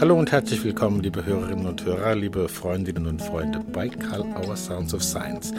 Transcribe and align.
Hallo 0.00 0.18
und 0.18 0.32
herzlich 0.32 0.64
willkommen, 0.64 1.02
liebe 1.02 1.26
Hörerinnen 1.26 1.66
und 1.66 1.84
Hörer, 1.84 2.14
liebe 2.14 2.48
Freundinnen 2.48 3.06
und 3.06 3.20
Freunde 3.20 3.60
bei 3.70 3.90
Karl 3.90 4.22
Auer 4.34 4.56
Sounds 4.56 4.94
of 4.94 5.04
Science. 5.04 5.52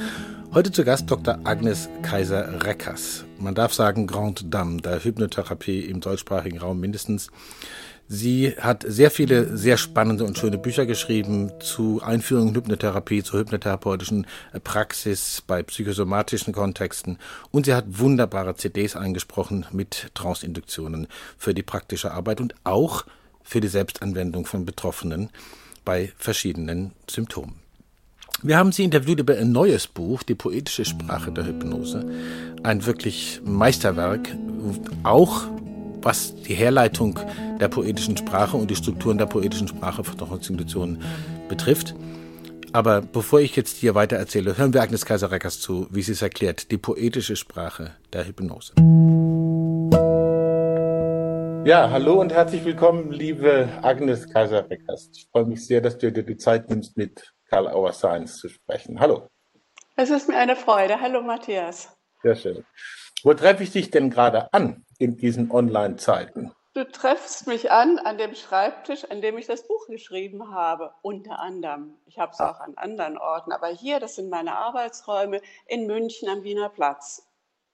Heute 0.51 0.71
zu 0.71 0.83
Gast 0.83 1.11
Dr. 1.11 1.37
Agnes 1.43 1.87
Kaiser-Reckers. 2.01 3.23
Man 3.37 3.53
darf 3.53 3.71
sagen 3.71 4.07
Grande 4.07 4.45
Dame 4.45 4.81
der 4.81 5.03
Hypnotherapie 5.03 5.81
im 5.81 5.99
deutschsprachigen 5.99 6.57
Raum 6.57 6.79
mindestens. 6.79 7.29
Sie 8.07 8.55
hat 8.59 8.83
sehr 8.87 9.11
viele 9.11 9.55
sehr 9.55 9.77
spannende 9.77 10.23
und 10.23 10.39
schöne 10.39 10.57
Bücher 10.57 10.87
geschrieben 10.87 11.51
zu 11.59 12.01
Einführung 12.03 12.47
in 12.47 12.55
Hypnotherapie, 12.55 13.21
zur 13.21 13.41
hypnotherapeutischen 13.41 14.25
Praxis 14.63 15.43
bei 15.45 15.61
psychosomatischen 15.61 16.51
Kontexten 16.51 17.19
und 17.51 17.67
sie 17.67 17.75
hat 17.75 17.85
wunderbare 17.87 18.55
CDs 18.55 18.95
eingesprochen 18.95 19.67
mit 19.71 20.09
Trance-Induktionen 20.15 21.05
für 21.37 21.53
die 21.53 21.61
praktische 21.61 22.11
Arbeit 22.11 22.41
und 22.41 22.55
auch 22.63 23.05
für 23.43 23.61
die 23.61 23.67
Selbstanwendung 23.67 24.45
von 24.45 24.65
Betroffenen 24.65 25.29
bei 25.85 26.11
verschiedenen 26.17 26.91
Symptomen. 27.09 27.55
Wir 28.43 28.57
haben 28.57 28.71
sie 28.71 28.83
interviewt 28.83 29.19
über 29.19 29.37
ein 29.37 29.51
neues 29.51 29.85
Buch, 29.85 30.23
Die 30.23 30.33
poetische 30.33 30.85
Sprache 30.85 31.31
der 31.31 31.45
Hypnose. 31.45 32.03
Ein 32.63 32.85
wirklich 32.85 33.39
Meisterwerk, 33.43 34.35
auch 35.03 35.43
was 36.01 36.33
die 36.35 36.55
Herleitung 36.55 37.19
der 37.59 37.67
poetischen 37.67 38.17
Sprache 38.17 38.57
und 38.57 38.71
die 38.71 38.75
Strukturen 38.75 39.19
der 39.19 39.27
poetischen 39.27 39.67
Sprache 39.67 40.03
von 40.03 40.17
der 40.17 40.27
Konstitution 40.27 41.01
betrifft. 41.49 41.93
Aber 42.73 43.01
bevor 43.01 43.41
ich 43.41 43.55
jetzt 43.55 43.77
hier 43.77 43.95
weiter 43.95 44.15
erzähle, 44.15 44.57
hören 44.57 44.73
wir 44.73 44.81
Agnes 44.81 45.05
Kaiser-Reckers 45.05 45.59
zu, 45.59 45.87
wie 45.91 46.01
sie 46.01 46.13
es 46.13 46.21
erklärt, 46.21 46.71
die 46.71 46.77
poetische 46.77 47.35
Sprache 47.35 47.91
der 48.13 48.25
Hypnose. 48.25 48.73
Ja, 51.63 51.91
hallo 51.91 52.19
und 52.19 52.33
herzlich 52.33 52.65
willkommen, 52.65 53.11
liebe 53.11 53.69
Agnes 53.83 54.33
Kaiser-Reckers. 54.33 55.11
Ich 55.13 55.27
freue 55.31 55.45
mich 55.45 55.65
sehr, 55.67 55.79
dass 55.79 55.97
du 55.99 56.11
dir 56.11 56.23
die 56.23 56.37
Zeit 56.37 56.69
nimmst, 56.69 56.97
mit 56.97 57.33
Karl 57.49 57.67
Auer 57.67 57.93
Science 57.93 58.37
zu 58.37 58.49
sprechen. 58.49 58.99
Hallo. 58.99 59.27
Es 59.95 60.09
ist 60.09 60.27
mir 60.27 60.37
eine 60.37 60.55
Freude. 60.55 61.01
Hallo, 61.01 61.21
Matthias. 61.21 61.95
Sehr 62.23 62.35
schön. 62.35 62.65
Wo 63.21 63.35
treffe 63.35 63.61
ich 63.61 63.71
dich 63.71 63.91
denn 63.91 64.09
gerade 64.09 64.51
an 64.53 64.85
in 64.97 65.17
diesen 65.17 65.51
Online-Zeiten? 65.51 66.51
Du 66.73 66.83
treffst 66.89 67.45
mich 67.45 67.69
an 67.69 67.99
an 67.99 68.17
dem 68.17 68.33
Schreibtisch, 68.33 69.05
an 69.11 69.21
dem 69.21 69.37
ich 69.37 69.45
das 69.45 69.67
Buch 69.67 69.87
geschrieben 69.87 70.51
habe, 70.55 70.93
unter 71.03 71.39
anderem. 71.39 71.97
Ich 72.07 72.17
habe 72.17 72.31
es 72.31 72.39
ah. 72.39 72.49
auch 72.49 72.59
an 72.59 72.73
anderen 72.75 73.19
Orten, 73.19 73.51
aber 73.51 73.67
hier, 73.67 73.99
das 73.99 74.15
sind 74.15 74.29
meine 74.29 74.55
Arbeitsräume 74.55 75.41
in 75.67 75.85
München 75.85 76.27
am 76.27 76.43
Wiener 76.43 76.69
Platz. 76.69 77.27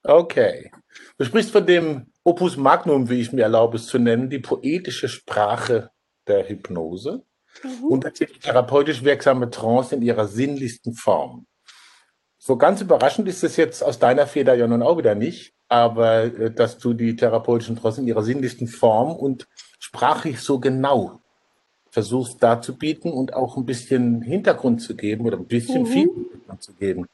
Okay. 0.07 0.71
Du 1.17 1.25
sprichst 1.25 1.51
von 1.51 1.65
dem 1.65 2.07
Opus 2.23 2.57
Magnum, 2.57 3.09
wie 3.09 3.21
ich 3.21 3.33
mir 3.33 3.43
erlaube 3.43 3.77
es 3.77 3.87
zu 3.87 3.99
nennen, 3.99 4.29
die 4.29 4.39
poetische 4.39 5.09
Sprache 5.09 5.91
der 6.27 6.47
Hypnose 6.47 7.23
mhm. 7.63 7.85
und 7.85 8.19
die 8.19 8.25
therapeutisch 8.25 9.03
wirksame 9.03 9.49
Trance 9.49 9.95
in 9.95 10.01
ihrer 10.01 10.27
sinnlichsten 10.27 10.93
Form. 10.93 11.45
So 12.37 12.55
ganz 12.55 12.81
überraschend 12.81 13.27
ist 13.27 13.43
es 13.43 13.57
jetzt 13.57 13.83
aus 13.83 13.99
deiner 13.99 14.27
Feder 14.27 14.53
ja 14.53 14.67
nun 14.67 14.81
auch 14.81 14.97
wieder 14.97 15.15
nicht, 15.15 15.53
aber 15.67 16.23
äh, 16.23 16.51
dass 16.51 16.77
du 16.77 16.93
die 16.93 17.15
therapeutischen 17.15 17.75
Trance 17.75 17.99
in 17.99 18.07
ihrer 18.07 18.23
sinnlichsten 18.23 18.67
Form 18.67 19.11
und 19.11 19.47
sprachlich 19.79 20.39
so 20.39 20.59
genau 20.59 21.19
versuchst 21.89 22.41
darzubieten 22.41 23.11
und 23.11 23.33
auch 23.33 23.57
ein 23.57 23.65
bisschen 23.65 24.21
Hintergrund 24.21 24.81
zu 24.81 24.95
geben 24.95 25.25
oder 25.25 25.37
ein 25.37 25.47
bisschen 25.47 25.83
mhm. 25.83 25.87
viel 25.87 26.09
Hintergrund 26.13 26.63
zu 26.63 26.73
geben. 26.73 27.07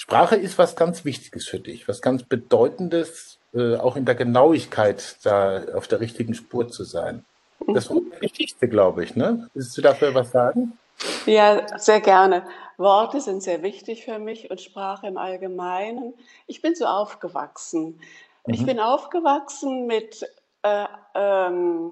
Sprache 0.00 0.34
ist 0.34 0.56
was 0.56 0.76
ganz 0.76 1.04
Wichtiges 1.04 1.46
für 1.46 1.60
dich, 1.60 1.86
was 1.86 2.00
ganz 2.00 2.22
Bedeutendes, 2.22 3.38
äh, 3.52 3.76
auch 3.76 3.96
in 3.96 4.06
der 4.06 4.14
Genauigkeit 4.14 5.18
da 5.24 5.62
auf 5.74 5.88
der 5.88 6.00
richtigen 6.00 6.32
Spur 6.32 6.68
zu 6.68 6.84
sein. 6.84 7.26
Das 7.66 7.84
ist 7.90 7.90
das 7.90 8.20
Wichtigste, 8.22 8.66
glaube 8.66 9.04
ich. 9.04 9.14
Ne? 9.14 9.50
Willst 9.52 9.76
du 9.76 9.82
dafür 9.82 10.14
was 10.14 10.30
sagen? 10.30 10.78
Ja, 11.26 11.78
sehr 11.78 12.00
gerne. 12.00 12.46
Worte 12.78 13.20
sind 13.20 13.42
sehr 13.42 13.62
wichtig 13.62 14.06
für 14.06 14.18
mich 14.18 14.50
und 14.50 14.62
Sprache 14.62 15.06
im 15.06 15.18
Allgemeinen. 15.18 16.14
Ich 16.46 16.62
bin 16.62 16.74
so 16.74 16.86
aufgewachsen. 16.86 18.00
Mhm. 18.46 18.54
Ich 18.54 18.64
bin 18.64 18.80
aufgewachsen 18.80 19.86
mit 19.86 20.26
äh, 20.62 20.86
ähm, 21.14 21.90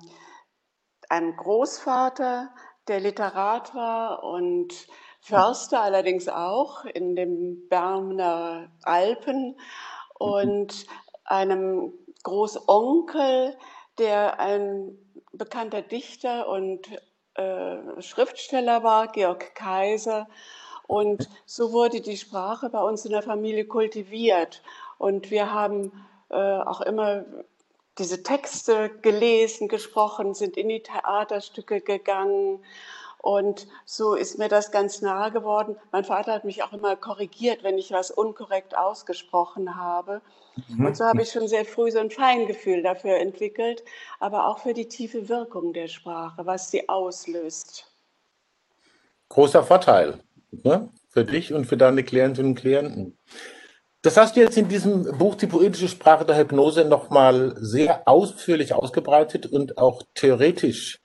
einem 1.11 1.37
Großvater, 1.37 2.49
der 2.89 3.01
Literat 3.01 3.75
war 3.75 4.25
und 4.25 4.89
Förster 5.21 5.81
allerdings 5.81 6.29
auch 6.29 6.85
in 6.85 7.17
den 7.17 7.69
Berner 7.69 8.71
Alpen 8.83 9.59
und 10.19 10.87
einem 11.25 11.93
Großonkel, 12.23 13.57
der 13.99 14.41
ein 14.41 14.97
bekannter 15.33 15.83
Dichter 15.83 16.49
und 16.49 16.89
äh, 17.35 18.03
Schriftsteller 18.03 18.83
war, 18.83 19.09
Georg 19.09 19.55
Kaiser. 19.55 20.29
Und 20.87 21.29
so 21.45 21.73
wurde 21.73 22.01
die 22.01 22.17
Sprache 22.17 22.71
bei 22.71 22.81
uns 22.81 23.05
in 23.05 23.13
der 23.13 23.23
Familie 23.23 23.67
kultiviert. 23.67 24.63
Und 24.97 25.31
wir 25.31 25.53
haben 25.53 25.93
äh, 26.31 26.35
auch 26.35 26.81
immer 26.81 27.25
diese 27.99 28.23
Texte 28.23 28.91
gelesen, 29.03 29.69
gesprochen, 29.69 30.35
sind 30.35 30.57
in 30.57 30.69
die 30.69 30.83
Theaterstücke 30.83 31.81
gegangen 31.81 32.65
und 33.21 33.67
so 33.85 34.15
ist 34.15 34.39
mir 34.39 34.49
das 34.49 34.71
ganz 34.71 35.03
nahe 35.03 35.33
geworden. 35.33 35.77
Mein 35.91 36.05
Vater 36.05 36.33
hat 36.33 36.45
mich 36.45 36.63
auch 36.63 36.73
immer 36.73 36.97
korrigiert, 36.97 37.65
wenn 37.65 37.77
ich 37.77 37.91
was 37.91 38.11
unkorrekt 38.11 38.77
ausgesprochen 38.77 39.77
habe. 39.77 40.23
Mhm. 40.69 40.87
Und 40.87 40.97
so 40.97 41.05
habe 41.05 41.23
ich 41.23 41.31
schon 41.31 41.49
sehr 41.49 41.65
früh 41.65 41.91
so 41.91 41.99
ein 41.99 42.11
Feingefühl 42.11 42.83
dafür 42.83 43.17
entwickelt, 43.17 43.83
aber 44.21 44.49
auch 44.49 44.61
für 44.61 44.73
die 44.73 44.89
tiefe 44.89 45.29
Wirkung 45.29 45.73
der 45.73 45.89
Sprache, 45.89 46.47
was 46.47 46.71
sie 46.71 46.89
auslöst. 46.89 47.93
Großer 49.29 49.65
Vorteil 49.65 50.21
ne? 50.51 50.89
für 51.09 51.25
dich 51.25 51.53
und 51.53 51.67
für 51.67 51.77
deine 51.77 52.05
Klientinnen 52.05 52.53
und 52.53 52.59
Klienten. 52.59 53.19
Das 54.03 54.17
hast 54.17 54.37
du 54.37 54.41
jetzt 54.41 54.57
in 54.57 54.69
diesem 54.69 55.19
Buch 55.19 55.35
Die 55.35 55.49
poetische 55.49 55.89
Sprache 55.89 56.25
der 56.25 56.39
Hypnose 56.39 56.85
nochmal 56.85 57.55
sehr 57.57 58.07
ausführlich 58.07 58.73
ausgebreitet 58.73 59.47
und 59.47 59.77
auch 59.77 60.03
theoretisch 60.15 61.01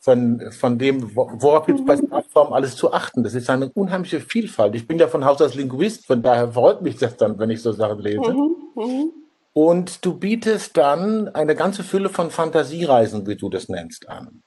von, 0.00 0.52
von 0.52 0.78
dem, 0.78 1.14
worauf 1.14 1.66
gibt 1.66 1.80
es 1.80 1.86
bei 1.86 1.96
Sprachformen 1.96 2.52
alles 2.52 2.76
zu 2.76 2.92
achten. 2.92 3.24
Das 3.24 3.34
ist 3.34 3.50
eine 3.50 3.68
unheimliche 3.70 4.20
Vielfalt. 4.20 4.74
Ich 4.74 4.86
bin 4.86 4.98
ja 4.98 5.08
von 5.08 5.24
Haus 5.24 5.42
aus 5.42 5.54
Linguist, 5.54 6.06
von 6.06 6.22
daher 6.22 6.52
freut 6.52 6.82
mich 6.82 6.96
das 6.96 7.16
dann, 7.16 7.38
wenn 7.38 7.50
ich 7.50 7.62
so 7.62 7.72
Sachen 7.72 7.98
lese. 7.98 8.32
Mhm, 8.32 8.56
mhm. 8.74 9.12
Und 9.52 10.04
du 10.04 10.14
bietest 10.14 10.76
dann 10.76 11.28
eine 11.28 11.56
ganze 11.56 11.82
Fülle 11.82 12.10
von 12.10 12.30
Fantasiereisen, 12.30 13.26
wie 13.26 13.36
du 13.36 13.48
das 13.48 13.68
nennst, 13.68 14.08
an. 14.08 14.42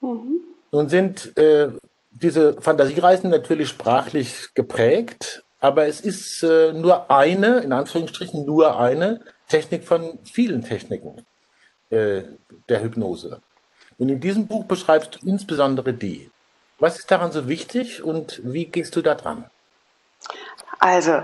Mhm. 0.00 0.40
Nun 0.70 0.88
sind 0.88 1.36
äh, 1.36 1.70
diese 2.10 2.60
Fantasiereisen 2.60 3.30
natürlich 3.30 3.68
sprachlich 3.68 4.54
geprägt, 4.54 5.44
aber 5.58 5.86
es 5.86 6.00
ist 6.00 6.42
äh, 6.44 6.72
nur 6.72 7.10
eine, 7.10 7.58
in 7.60 7.72
Anführungsstrichen 7.72 8.44
nur 8.44 8.78
eine 8.78 9.20
Technik 9.48 9.84
von 9.84 10.18
vielen 10.24 10.62
Techniken 10.62 11.24
äh, 11.90 12.22
der 12.68 12.82
Hypnose. 12.82 13.40
Und 13.98 14.08
in 14.08 14.20
diesem 14.20 14.46
Buch 14.46 14.64
beschreibst 14.64 15.16
du 15.16 15.26
insbesondere 15.26 15.92
die. 15.92 16.30
Was 16.78 16.98
ist 16.98 17.10
daran 17.10 17.32
so 17.32 17.48
wichtig 17.48 18.02
und 18.02 18.40
wie 18.44 18.66
gehst 18.66 18.96
du 18.96 19.02
da 19.02 19.14
dran? 19.14 19.48
Also, 20.80 21.22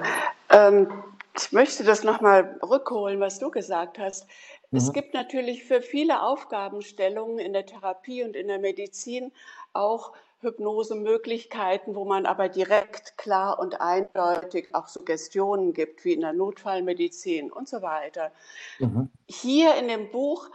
ähm, 0.49 0.91
ich 1.37 1.53
möchte 1.53 1.85
das 1.85 2.05
nochmal 2.05 2.59
rückholen, 2.63 3.21
was 3.21 3.39
du 3.39 3.51
gesagt 3.51 3.99
hast. 3.99 4.27
Mhm. 4.71 4.79
Es 4.79 4.93
gibt 4.93 5.15
natürlich 5.15 5.65
für 5.65 5.83
viele 5.83 6.23
Aufgabenstellungen 6.23 7.39
in 7.39 7.53
der 7.53 7.67
Therapie 7.67 8.25
und 8.25 8.37
in 8.37 8.49
der 8.49 8.59
Medizin 8.59 9.33
auch 9.73 10.13
Hypnosemöglichkeiten, 10.43 11.95
wo 11.95 12.05
man 12.05 12.25
aber 12.25 12.49
direkt, 12.49 13.19
klar 13.19 13.59
und 13.59 13.81
eindeutig 13.81 14.75
auch 14.75 14.89
Suggestionen 14.89 15.75
gibt, 15.75 16.05
wie 16.05 16.15
in 16.15 16.23
der 16.23 16.33
Notfallmedizin 16.33 17.53
und 17.53 17.69
so 17.69 17.83
weiter. 17.83 18.33
Mhm. 18.79 19.11
Hier 19.29 19.75
in 19.75 19.89
dem 19.89 20.11
Buch, 20.11 20.49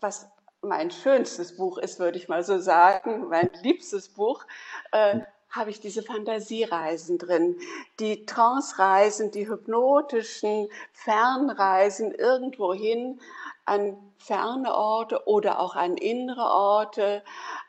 was 0.00 0.28
mein 0.62 0.90
schönstes 0.90 1.56
Buch 1.56 1.78
ist, 1.78 1.98
würde 1.98 2.18
ich 2.18 2.28
mal 2.28 2.44
so 2.44 2.58
sagen, 2.58 3.28
mein 3.28 3.50
liebstes 3.62 4.08
Buch, 4.08 4.44
äh, 4.92 5.20
habe 5.50 5.68
ich 5.68 5.80
diese 5.80 6.02
Fantasiereisen 6.02 7.18
drin, 7.18 7.58
die 8.00 8.24
Trance-Reisen, 8.24 9.30
die 9.32 9.48
hypnotischen 9.48 10.68
Fernreisen 10.92 12.12
irgendwohin 12.12 13.20
an 13.66 13.98
ferne 14.16 14.74
Orte 14.74 15.26
oder 15.26 15.60
auch 15.60 15.76
an 15.76 15.96
innere 15.96 16.50
Orte. 16.50 17.22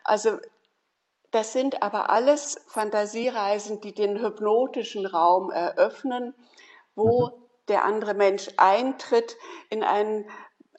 Also 0.06 0.38
das 1.32 1.52
sind 1.52 1.84
aber 1.84 2.10
alles 2.10 2.62
Fantasiereisen, 2.68 3.82
die 3.82 3.94
den 3.94 4.20
hypnotischen 4.22 5.06
Raum 5.06 5.52
eröffnen, 5.52 6.34
wo 6.96 7.28
mhm. 7.28 7.32
der 7.68 7.84
andere 7.84 8.14
Mensch 8.14 8.48
eintritt 8.56 9.36
in 9.70 9.84
einen 9.84 10.26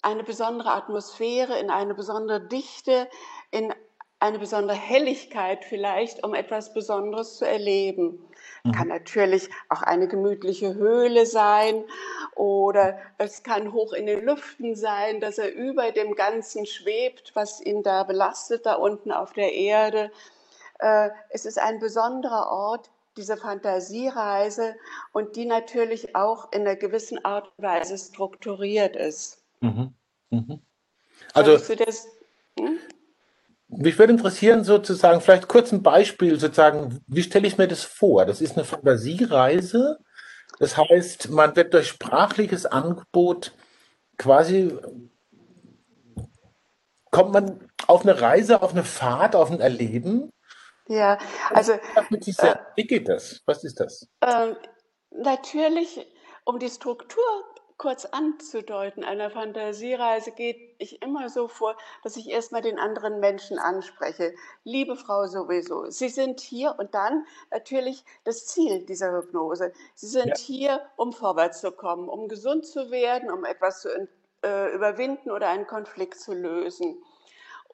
eine 0.04 0.24
besondere 0.24 0.72
Atmosphäre, 0.72 1.58
in 1.58 1.70
eine 1.70 1.94
besondere 1.94 2.40
Dichte, 2.40 3.08
in 3.50 3.72
eine 4.20 4.38
besondere 4.38 4.76
Helligkeit 4.76 5.64
vielleicht, 5.64 6.24
um 6.24 6.34
etwas 6.34 6.72
Besonderes 6.72 7.36
zu 7.36 7.46
erleben. 7.46 8.24
Mhm. 8.62 8.72
Kann 8.72 8.88
natürlich 8.88 9.50
auch 9.68 9.82
eine 9.82 10.08
gemütliche 10.08 10.74
Höhle 10.74 11.26
sein 11.26 11.84
oder 12.34 12.98
es 13.18 13.42
kann 13.42 13.72
hoch 13.72 13.92
in 13.92 14.06
den 14.06 14.24
Lüften 14.24 14.76
sein, 14.76 15.20
dass 15.20 15.38
er 15.38 15.52
über 15.52 15.92
dem 15.92 16.14
Ganzen 16.14 16.64
schwebt, 16.64 17.32
was 17.34 17.60
ihn 17.60 17.82
da 17.82 18.04
belastet, 18.04 18.66
da 18.66 18.74
unten 18.74 19.12
auf 19.12 19.32
der 19.32 19.52
Erde. 19.52 20.10
Äh, 20.78 21.10
es 21.30 21.44
ist 21.44 21.58
ein 21.58 21.78
besonderer 21.78 22.50
Ort, 22.50 22.90
diese 23.16 23.36
Fantasiereise 23.36 24.74
und 25.12 25.36
die 25.36 25.44
natürlich 25.44 26.16
auch 26.16 26.50
in 26.52 26.62
einer 26.62 26.76
gewissen 26.76 27.24
Art 27.24 27.50
und 27.56 27.64
Weise 27.64 27.96
strukturiert 27.98 28.96
ist. 28.96 29.43
Mhm. 29.64 29.94
Mhm. 30.30 30.60
Also, 31.32 31.56
das, 31.56 32.08
hm? 32.58 32.78
mich 33.68 33.98
würde 33.98 34.12
interessieren, 34.12 34.64
sozusagen, 34.64 35.20
vielleicht 35.20 35.48
kurz 35.48 35.72
ein 35.72 35.82
Beispiel, 35.82 36.38
sozusagen, 36.38 37.00
wie 37.06 37.22
stelle 37.22 37.46
ich 37.46 37.58
mir 37.58 37.68
das 37.68 37.82
vor? 37.82 38.26
Das 38.26 38.40
ist 38.40 38.56
eine 38.56 38.64
Fantasiereise. 38.64 39.98
Das 40.58 40.76
heißt, 40.76 41.30
man 41.30 41.56
wird 41.56 41.74
durch 41.74 41.88
sprachliches 41.88 42.66
Angebot 42.66 43.52
quasi, 44.18 44.76
kommt 47.10 47.32
man 47.32 47.68
auf 47.86 48.02
eine 48.02 48.20
Reise, 48.20 48.62
auf 48.62 48.72
eine 48.72 48.84
Fahrt, 48.84 49.34
auf 49.34 49.50
ein 49.50 49.60
Erleben 49.60 50.30
ja, 50.88 51.18
also. 51.50 51.72
Äh, 51.72 52.54
wie 52.76 52.86
geht 52.86 53.08
das? 53.08 53.42
Was 53.46 53.64
ist 53.64 53.80
das? 53.80 54.06
Äh, 54.20 54.54
natürlich, 55.10 56.06
um 56.44 56.58
die 56.58 56.68
Struktur 56.68 57.24
kurz 57.76 58.04
anzudeuten, 58.04 59.04
einer 59.04 59.30
Fantasiereise 59.30 60.32
geht 60.32 60.74
ich 60.78 61.02
immer 61.02 61.28
so 61.28 61.48
vor, 61.48 61.76
dass 62.02 62.16
ich 62.16 62.30
erstmal 62.30 62.62
den 62.62 62.78
anderen 62.78 63.20
Menschen 63.20 63.58
anspreche. 63.58 64.34
Liebe 64.64 64.96
Frau 64.96 65.26
sowieso, 65.26 65.90
Sie 65.90 66.08
sind 66.08 66.40
hier 66.40 66.76
und 66.78 66.94
dann 66.94 67.26
natürlich 67.50 68.04
das 68.24 68.46
Ziel 68.46 68.84
dieser 68.86 69.12
Hypnose. 69.12 69.72
Sie 69.94 70.06
sind 70.06 70.28
ja. 70.28 70.36
hier, 70.36 70.86
um 70.96 71.12
vorwärts 71.12 71.60
zu 71.60 71.72
kommen, 71.72 72.08
um 72.08 72.28
gesund 72.28 72.66
zu 72.66 72.90
werden, 72.90 73.30
um 73.30 73.44
etwas 73.44 73.82
zu 73.82 73.88
äh, 74.44 74.74
überwinden 74.74 75.30
oder 75.30 75.48
einen 75.48 75.66
Konflikt 75.66 76.18
zu 76.18 76.32
lösen. 76.32 77.02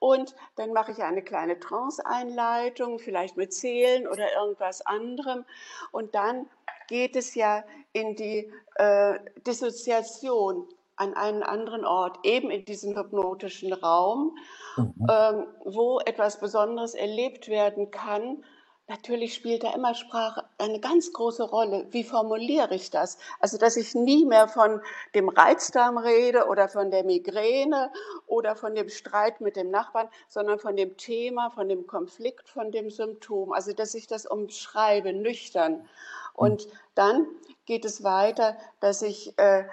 Und 0.01 0.35
dann 0.57 0.73
mache 0.73 0.93
ich 0.93 1.03
eine 1.03 1.23
kleine 1.23 1.61
Trance-Einleitung, 1.61 2.99
vielleicht 2.99 3.37
mit 3.37 3.53
Zählen 3.53 4.09
oder 4.09 4.33
irgendwas 4.33 4.81
anderem. 4.81 5.45
Und 5.93 6.15
dann 6.15 6.49
geht 6.91 7.15
es 7.17 7.35
ja 7.37 7.65
in 7.93 8.17
die 8.17 8.53
äh, 8.75 9.19
Dissoziation 9.47 10.67
an 10.97 11.15
einen 11.15 11.43
anderen 11.43 11.87
Ort, 11.87 12.19
eben 12.25 12.51
in 12.51 12.65
diesem 12.67 12.95
hypnotischen 12.95 13.73
Raum, 13.73 14.37
mhm. 14.77 15.07
ähm, 15.09 15.47
wo 15.65 16.01
etwas 16.01 16.41
Besonderes 16.41 16.95
erlebt 16.95 17.49
werden 17.49 17.91
kann, 17.91 18.45
Natürlich 18.91 19.35
spielt 19.35 19.63
da 19.63 19.73
immer 19.73 19.95
Sprache 19.95 20.45
eine 20.59 20.81
ganz 20.81 21.13
große 21.13 21.45
Rolle. 21.45 21.87
Wie 21.93 22.03
formuliere 22.03 22.75
ich 22.75 22.91
das? 22.91 23.19
Also, 23.39 23.57
dass 23.57 23.77
ich 23.77 23.95
nie 23.95 24.25
mehr 24.25 24.49
von 24.49 24.81
dem 25.15 25.29
Reizdarm 25.29 25.97
rede 25.97 26.47
oder 26.49 26.69
von 26.69 26.91
der 26.91 27.05
Migräne 27.05 27.93
oder 28.27 28.57
von 28.57 28.75
dem 28.75 28.89
Streit 28.89 29.41
mit 29.41 29.55
dem 29.55 29.71
Nachbarn, 29.71 30.09
sondern 30.27 30.59
von 30.59 30.75
dem 30.75 30.97
Thema, 30.97 31.51
von 31.51 31.69
dem 31.69 31.87
Konflikt, 31.87 32.49
von 32.49 32.73
dem 32.73 32.91
Symptom. 32.91 33.53
Also, 33.53 33.73
dass 33.73 33.95
ich 33.95 34.09
das 34.09 34.27
umschreibe, 34.27 35.13
nüchtern. 35.13 35.89
Und 36.35 36.67
dann 36.97 37.29
geht 37.67 37.85
es 37.85 38.03
weiter, 38.03 38.57
dass 38.81 39.03
ich 39.03 39.39
äh, 39.39 39.67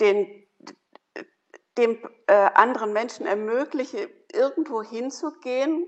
den, 0.00 0.26
dem 1.76 1.98
äh, 2.26 2.32
anderen 2.54 2.94
Menschen 2.94 3.26
ermögliche, 3.26 4.08
irgendwo 4.32 4.82
hinzugehen, 4.82 5.86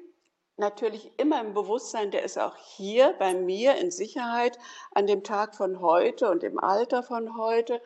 natürlich 0.56 1.10
immer 1.18 1.40
im 1.40 1.54
Bewusstsein, 1.54 2.10
der 2.10 2.22
ist 2.22 2.38
auch 2.38 2.56
hier 2.56 3.14
bei 3.18 3.34
mir 3.34 3.76
in 3.76 3.90
Sicherheit 3.90 4.58
an 4.92 5.06
dem 5.06 5.24
Tag 5.24 5.54
von 5.54 5.80
heute 5.80 6.30
und 6.30 6.44
im 6.44 6.58
Alter 6.58 7.02
von 7.02 7.36
heute 7.36 7.80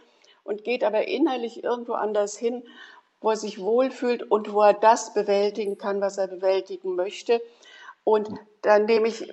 und 0.45 0.65
geht 0.65 0.85
aber 0.85 1.09
innerlich 1.09 1.65
irgendwo 1.65 1.95
anders 1.95 2.37
hin, 2.37 2.63
wo 3.21 3.31
er 3.31 3.37
sich 3.37 3.61
wohlfühlt 3.61 4.31
und 4.31 4.53
wo 4.53 4.63
er 4.63 4.75
das 4.75 5.15
bewältigen 5.15 5.79
kann, 5.79 6.01
was 6.01 6.19
er 6.19 6.29
bewältigen 6.29 6.95
möchte. 6.95 7.41
Und 8.05 8.29
dann 8.63 8.85
nehme 8.85 9.09
ich, 9.09 9.33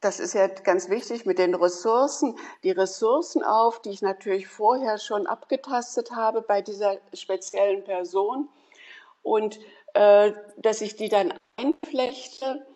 das 0.00 0.18
ist 0.18 0.34
ja 0.34 0.46
ganz 0.48 0.88
wichtig, 0.88 1.26
mit 1.26 1.38
den 1.38 1.54
Ressourcen, 1.54 2.36
die 2.62 2.70
Ressourcen 2.70 3.44
auf, 3.44 3.80
die 3.82 3.90
ich 3.90 4.02
natürlich 4.02 4.48
vorher 4.48 4.98
schon 4.98 5.26
abgetastet 5.26 6.12
habe 6.12 6.42
bei 6.42 6.62
dieser 6.62 6.98
speziellen 7.12 7.84
Person 7.84 8.48
und 9.22 9.60
äh, 9.94 10.32
dass 10.56 10.80
ich 10.80 10.96
die 10.96 11.08
dann 11.08 11.34
einflechte 11.56 12.66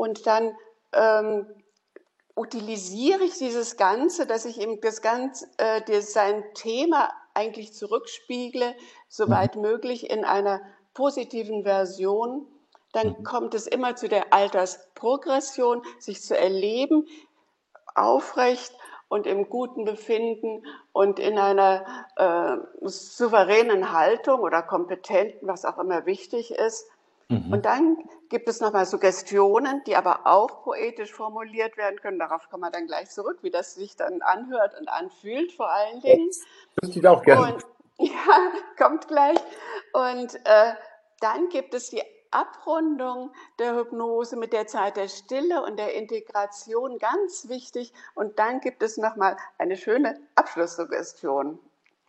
und 0.00 0.26
dann 0.26 0.56
ähm, 0.94 1.46
utilisiere 2.34 3.22
ich 3.22 3.34
dieses 3.36 3.76
Ganze, 3.76 4.24
dass 4.26 4.46
ich 4.46 4.58
eben 4.58 4.80
das 4.80 5.02
Ganze, 5.02 5.46
äh, 5.58 5.82
das, 5.82 6.14
sein 6.14 6.42
Thema 6.54 7.10
eigentlich 7.34 7.74
zurückspiegle, 7.74 8.74
soweit 9.08 9.56
mhm. 9.56 9.60
möglich 9.62 10.08
in 10.08 10.24
einer 10.24 10.62
positiven 10.94 11.64
Version. 11.64 12.46
Dann 12.92 13.08
mhm. 13.08 13.24
kommt 13.24 13.54
es 13.54 13.66
immer 13.66 13.94
zu 13.94 14.08
der 14.08 14.32
Altersprogression, 14.32 15.82
sich 15.98 16.22
zu 16.22 16.34
erleben, 16.34 17.06
aufrecht 17.94 18.72
und 19.08 19.26
im 19.26 19.50
guten 19.50 19.84
Befinden 19.84 20.64
und 20.92 21.18
in 21.18 21.38
einer 21.38 21.84
äh, 22.16 22.56
souveränen 22.88 23.92
Haltung 23.92 24.40
oder 24.40 24.62
kompetenten, 24.62 25.46
was 25.46 25.66
auch 25.66 25.76
immer 25.76 26.06
wichtig 26.06 26.52
ist. 26.52 26.86
Mhm. 27.30 27.52
Und 27.52 27.64
dann 27.64 27.96
gibt 28.28 28.48
es 28.48 28.60
nochmal 28.60 28.86
Suggestionen, 28.86 29.82
die 29.86 29.94
aber 29.94 30.26
auch 30.26 30.64
poetisch 30.64 31.12
formuliert 31.12 31.76
werden 31.76 32.00
können. 32.00 32.18
Darauf 32.18 32.50
kommen 32.50 32.64
wir 32.64 32.70
dann 32.70 32.88
gleich 32.88 33.08
zurück, 33.10 33.38
wie 33.42 33.50
das 33.50 33.74
sich 33.74 33.94
dann 33.96 34.20
anhört 34.20 34.78
und 34.78 34.88
anfühlt 34.88 35.52
vor 35.52 35.70
allen 35.70 36.00
Dingen. 36.00 36.28
Das 36.76 36.90
ich 36.90 37.06
auch 37.06 37.22
gerne. 37.22 37.54
Und, 37.54 37.66
ja, 37.98 38.52
kommt 38.76 39.06
gleich. 39.06 39.38
Und 39.92 40.34
äh, 40.44 40.74
dann 41.20 41.48
gibt 41.50 41.72
es 41.72 41.90
die 41.90 42.02
Abrundung 42.32 43.30
der 43.60 43.76
Hypnose 43.76 44.36
mit 44.36 44.52
der 44.52 44.66
Zeit 44.66 44.96
der 44.96 45.08
Stille 45.08 45.62
und 45.62 45.78
der 45.78 45.94
Integration, 45.94 46.98
ganz 46.98 47.48
wichtig. 47.48 47.92
Und 48.14 48.40
dann 48.40 48.60
gibt 48.60 48.82
es 48.82 48.96
nochmal 48.96 49.36
eine 49.56 49.76
schöne 49.76 50.20
Abschlusssuggestion. 50.34 51.60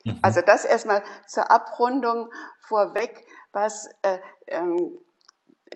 Mhm. 0.04 0.20
Also 0.24 0.42
das 0.42 0.66
erstmal 0.66 1.04
zur 1.28 1.52
Abrundung 1.52 2.32
vorweg, 2.60 3.28
was 3.52 3.88
äh, 4.02 4.18
ähm, 4.48 4.98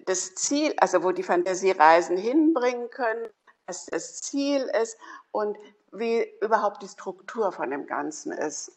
das 0.06 0.36
Ziel, 0.36 0.74
also 0.78 1.04
wo 1.04 1.12
die 1.12 1.24
Fantasiereisen 1.24 2.18
hinbringen 2.18 2.90
können, 2.90 3.28
was 3.66 3.86
das 3.86 4.22
Ziel 4.22 4.70
ist 4.82 4.98
und 5.32 5.58
wie 5.92 6.26
überhaupt 6.42 6.84
die 6.84 6.88
Struktur 6.88 7.52
von 7.52 7.70
dem 7.70 7.88
Ganzen 7.88 8.32
ist. 8.32 8.72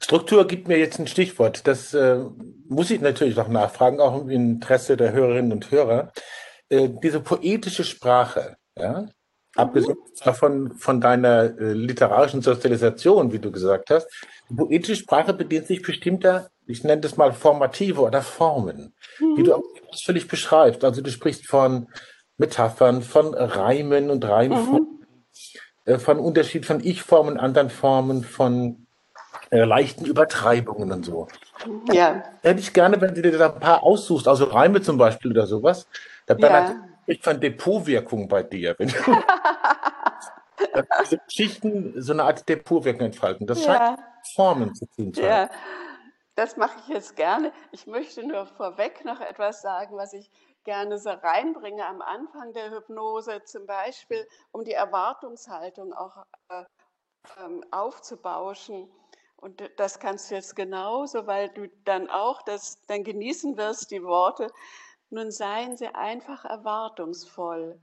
Struktur 0.00 0.46
gibt 0.46 0.66
mir 0.66 0.78
jetzt 0.78 0.98
ein 0.98 1.06
Stichwort. 1.06 1.66
Das 1.66 1.94
äh, 1.94 2.24
muss 2.68 2.90
ich 2.90 3.00
natürlich 3.00 3.36
noch 3.36 3.48
nachfragen, 3.48 4.00
auch 4.00 4.20
im 4.22 4.30
Interesse 4.30 4.96
der 4.96 5.12
Hörerinnen 5.12 5.52
und 5.52 5.70
Hörer. 5.70 6.12
Äh, 6.68 6.88
diese 7.02 7.20
poetische 7.20 7.84
Sprache, 7.84 8.56
ja, 8.76 9.02
mhm. 9.02 9.10
abgesehen 9.54 9.98
davon 10.24 10.72
von 10.72 11.00
deiner 11.00 11.58
äh, 11.58 11.72
literarischen 11.72 12.42
Sozialisation, 12.42 13.32
wie 13.32 13.38
du 13.38 13.52
gesagt 13.52 13.90
hast, 13.90 14.08
die 14.48 14.54
poetische 14.54 14.96
Sprache 14.96 15.34
bedient 15.34 15.66
sich 15.66 15.82
bestimmter 15.82 16.50
ich 16.68 16.84
nenne 16.84 17.00
das 17.00 17.16
mal 17.16 17.32
Formative 17.32 18.02
oder 18.02 18.22
Formen, 18.22 18.94
mhm. 19.18 19.36
die 19.36 19.42
du 19.42 19.62
ausführlich 19.90 20.28
beschreibst. 20.28 20.84
Also 20.84 21.00
du 21.00 21.10
sprichst 21.10 21.46
von 21.46 21.88
Metaphern, 22.36 23.02
von 23.02 23.34
Reimen 23.34 24.10
und 24.10 24.24
Reimformen, 24.24 25.00
mhm. 25.86 25.92
äh, 25.92 25.98
von 25.98 26.18
Unterschied 26.18 26.66
von 26.66 26.84
Ich-Formen, 26.84 27.38
anderen 27.38 27.70
Formen, 27.70 28.22
von 28.22 28.86
äh, 29.50 29.64
leichten 29.64 30.04
Übertreibungen 30.04 30.92
und 30.92 31.04
so. 31.04 31.26
Ja. 31.90 32.22
Hätte 32.42 32.60
ich 32.60 32.74
gerne, 32.74 33.00
wenn 33.00 33.14
du 33.14 33.22
dir 33.22 33.36
da 33.36 33.52
ein 33.52 33.60
paar 33.60 33.82
aussuchst, 33.82 34.28
also 34.28 34.44
Reime 34.44 34.82
zum 34.82 34.98
Beispiel 34.98 35.30
oder 35.30 35.46
sowas. 35.46 35.88
Da 36.26 36.36
ja. 36.36 36.76
ich 37.06 37.22
von 37.22 37.40
Depotwirkung 37.40 38.28
bei 38.28 38.42
dir. 38.42 38.74
Wenn 38.78 38.88
du 38.88 38.94
diese 41.02 41.18
Geschichten 41.26 41.94
so 41.96 42.12
eine 42.12 42.24
Art 42.24 42.46
Depotwirkung 42.46 43.06
entfalten. 43.06 43.46
Das 43.46 43.64
ja. 43.64 43.74
scheint 43.74 43.98
Formen 44.34 44.74
zu 44.74 44.86
tun 44.94 45.14
zu 45.14 45.22
haben. 45.22 45.28
Ja. 45.28 45.50
Das 46.38 46.56
mache 46.56 46.78
ich 46.78 46.86
jetzt 46.86 47.16
gerne. 47.16 47.52
Ich 47.72 47.88
möchte 47.88 48.24
nur 48.24 48.46
vorweg 48.46 49.04
noch 49.04 49.20
etwas 49.20 49.60
sagen, 49.60 49.96
was 49.96 50.12
ich 50.12 50.30
gerne 50.62 50.96
so 50.96 51.10
reinbringe 51.10 51.84
am 51.84 52.00
Anfang 52.00 52.52
der 52.52 52.70
Hypnose, 52.70 53.42
zum 53.42 53.66
Beispiel, 53.66 54.24
um 54.52 54.62
die 54.62 54.72
Erwartungshaltung 54.72 55.92
auch 55.92 56.16
äh, 56.48 56.62
ähm, 57.44 57.64
aufzubauschen. 57.72 58.88
Und 59.34 59.68
das 59.78 59.98
kannst 59.98 60.30
du 60.30 60.36
jetzt 60.36 60.54
genauso, 60.54 61.26
weil 61.26 61.48
du 61.48 61.66
dann 61.84 62.08
auch 62.08 62.42
das 62.42 62.80
dann 62.86 63.02
genießen 63.02 63.56
wirst, 63.56 63.90
die 63.90 64.04
Worte. 64.04 64.46
Nun 65.10 65.32
seien 65.32 65.76
sie 65.76 65.92
einfach 65.92 66.44
erwartungsvoll 66.44 67.80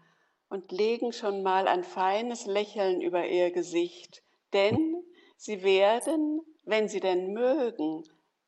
und 0.48 0.72
legen 0.72 1.12
schon 1.12 1.44
mal 1.44 1.68
ein 1.68 1.84
feines 1.84 2.46
Lächeln 2.46 3.02
über 3.02 3.26
ihr 3.26 3.52
Gesicht, 3.52 4.24
denn 4.54 5.04
sie 5.36 5.62
werden, 5.62 6.40
wenn 6.64 6.88
sie 6.88 7.02
denn 7.02 7.34
mögen, 7.34 8.06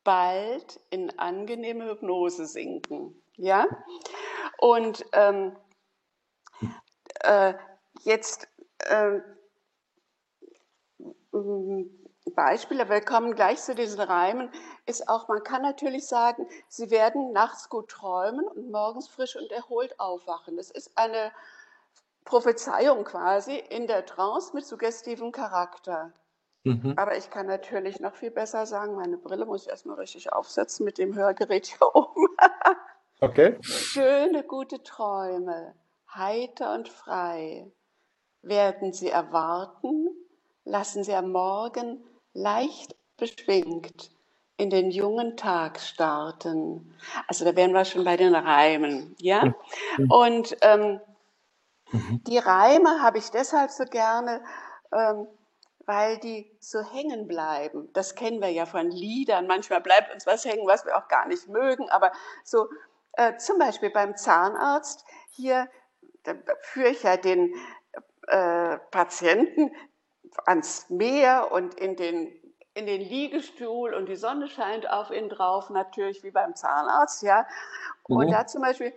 bald 0.08 0.80
in 0.88 1.18
angenehme 1.18 1.84
Hypnose 1.84 2.46
sinken. 2.46 3.22
Ja? 3.36 3.66
Und 4.56 5.04
ähm, 5.12 5.54
äh, 7.20 7.52
jetzt 8.04 8.48
äh, 8.86 9.20
Beispiele, 12.34 12.88
wir 12.88 13.02
kommen 13.02 13.34
gleich 13.34 13.60
zu 13.60 13.74
diesen 13.74 14.00
Reimen, 14.00 14.50
ist 14.86 15.10
auch, 15.10 15.28
man 15.28 15.42
kann 15.42 15.60
natürlich 15.60 16.06
sagen, 16.06 16.48
sie 16.68 16.90
werden 16.90 17.32
nachts 17.32 17.68
gut 17.68 17.90
träumen 17.90 18.48
und 18.48 18.70
morgens 18.70 19.08
frisch 19.08 19.36
und 19.36 19.52
erholt 19.52 20.00
aufwachen. 20.00 20.56
Das 20.56 20.70
ist 20.70 20.96
eine 20.96 21.32
Prophezeiung 22.24 23.04
quasi 23.04 23.56
in 23.58 23.86
der 23.86 24.06
Trance 24.06 24.54
mit 24.54 24.64
suggestivem 24.64 25.32
Charakter. 25.32 26.14
Mhm. 26.64 26.94
Aber 26.96 27.16
ich 27.16 27.30
kann 27.30 27.46
natürlich 27.46 28.00
noch 28.00 28.14
viel 28.14 28.30
besser 28.30 28.66
sagen, 28.66 28.96
meine 28.96 29.16
Brille 29.16 29.46
muss 29.46 29.62
ich 29.62 29.68
erstmal 29.68 29.96
richtig 29.96 30.32
aufsetzen 30.32 30.84
mit 30.84 30.98
dem 30.98 31.14
Hörgerät 31.14 31.66
hier 31.66 31.80
oben. 31.94 32.28
okay. 33.20 33.56
Schöne, 33.60 34.42
gute 34.44 34.82
Träume, 34.82 35.74
heiter 36.14 36.74
und 36.74 36.88
frei, 36.88 37.70
werden 38.42 38.92
Sie 38.92 39.08
erwarten, 39.08 40.08
lassen 40.64 41.04
Sie 41.04 41.14
am 41.14 41.32
Morgen 41.32 42.04
leicht 42.34 42.94
beschwingt 43.16 44.10
in 44.56 44.70
den 44.70 44.90
jungen 44.90 45.36
Tag 45.36 45.78
starten. 45.78 46.94
Also 47.28 47.44
da 47.44 47.54
wären 47.54 47.72
wir 47.72 47.84
schon 47.84 48.04
bei 48.04 48.16
den 48.16 48.34
Reimen, 48.34 49.14
ja? 49.20 49.54
Mhm. 49.96 50.10
Und 50.10 50.56
ähm, 50.62 51.00
mhm. 51.92 52.22
die 52.26 52.38
Reime 52.38 53.00
habe 53.00 53.18
ich 53.18 53.30
deshalb 53.30 53.70
so 53.70 53.84
gerne, 53.84 54.42
ähm, 54.92 55.28
weil 55.88 56.18
die 56.18 56.54
so 56.60 56.82
hängen 56.82 57.26
bleiben. 57.26 57.88
Das 57.94 58.14
kennen 58.14 58.42
wir 58.42 58.50
ja 58.50 58.66
von 58.66 58.90
Liedern. 58.90 59.46
Manchmal 59.46 59.80
bleibt 59.80 60.12
uns 60.12 60.26
was 60.26 60.44
hängen, 60.44 60.66
was 60.66 60.84
wir 60.84 60.96
auch 60.98 61.08
gar 61.08 61.26
nicht 61.26 61.48
mögen. 61.48 61.88
Aber 61.88 62.12
so 62.44 62.68
äh, 63.14 63.38
zum 63.38 63.58
Beispiel 63.58 63.88
beim 63.88 64.14
Zahnarzt, 64.14 65.06
hier 65.30 65.68
da 66.24 66.34
führe 66.60 66.90
ich 66.90 67.02
ja 67.02 67.16
den 67.16 67.54
äh, 68.26 68.76
Patienten 68.90 69.74
ans 70.44 70.90
Meer 70.90 71.50
und 71.52 71.74
in 71.74 71.96
den, 71.96 72.32
in 72.74 72.86
den 72.86 73.00
Liegestuhl 73.00 73.94
und 73.94 74.06
die 74.06 74.16
Sonne 74.16 74.48
scheint 74.48 74.88
auf 74.90 75.10
ihn 75.10 75.28
drauf, 75.28 75.70
natürlich 75.70 76.22
wie 76.22 76.30
beim 76.30 76.54
Zahnarzt, 76.54 77.22
ja. 77.22 77.46
Und 78.02 78.26
mhm. 78.26 78.32
da 78.32 78.46
zum 78.46 78.62
Beispiel, 78.62 78.92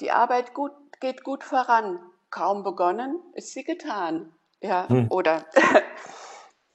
die 0.00 0.10
Arbeit 0.10 0.54
gut, 0.54 0.72
geht 1.00 1.24
gut 1.24 1.42
voran. 1.44 1.98
Kaum 2.30 2.62
begonnen, 2.62 3.20
ist 3.34 3.52
sie 3.52 3.64
getan. 3.64 4.32
Ja, 4.60 4.86
mhm. 4.88 5.06
oder, 5.10 5.44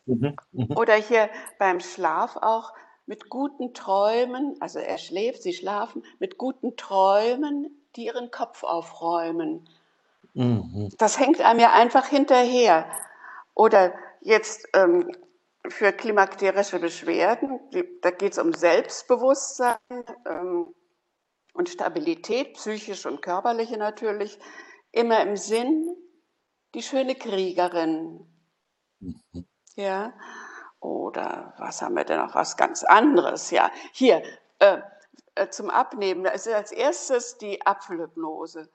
mhm. 0.06 0.36
mhm. 0.52 0.78
oder 0.78 0.96
hier 0.96 1.30
beim 1.60 1.80
Schlaf 1.80 2.36
auch 2.38 2.74
mit 3.06 3.30
guten 3.30 3.74
Träumen, 3.74 4.56
also 4.62 4.80
er 4.80 4.98
schläft, 4.98 5.44
sie 5.44 5.54
schlafen, 5.54 6.04
mit 6.20 6.38
guten 6.38 6.78
Träumen, 6.78 7.84
die 7.96 8.06
ihren 8.06 8.32
Kopf 8.32 8.64
aufräumen. 8.64 9.68
Mhm. 10.34 10.90
Das 10.98 11.20
hängt 11.20 11.42
einem 11.42 11.60
ja 11.60 11.74
einfach 11.74 12.08
hinterher. 12.08 12.90
Oder 13.54 13.94
jetzt 14.22 14.68
ähm, 14.74 15.12
für 15.68 15.92
klimakterische 15.92 16.80
Beschwerden, 16.80 17.60
da 18.02 18.12
geht 18.12 18.34
es 18.34 18.40
um 18.40 18.54
Selbstbewusstsein 18.54 19.78
ähm, 20.26 20.74
und 21.54 21.70
Stabilität, 21.70 22.54
psychisch 22.54 23.06
und 23.06 23.22
körperliche 23.22 23.78
natürlich, 23.78 24.40
immer 24.92 25.22
im 25.22 25.36
Sinn, 25.36 25.96
die 26.74 26.82
schöne 26.82 27.16
Kriegerin. 27.16 28.26
Mhm. 29.00 29.46
Ja. 29.76 30.14
Oder 30.80 31.54
was 31.58 31.82
haben 31.82 31.96
wir 31.96 32.04
denn 32.04 32.20
noch? 32.20 32.36
Was 32.36 32.58
ganz 32.58 32.84
anderes, 32.84 33.52
ja. 33.52 33.70
Hier, 33.92 34.24
äh, 34.60 34.80
zum 35.50 35.70
Abnehmen, 35.70 36.24
Das 36.24 36.48
ist 36.48 36.54
als 36.54 36.72
erstes 36.72 37.38
die 37.38 37.66
Apfelhypnose. 37.66 38.70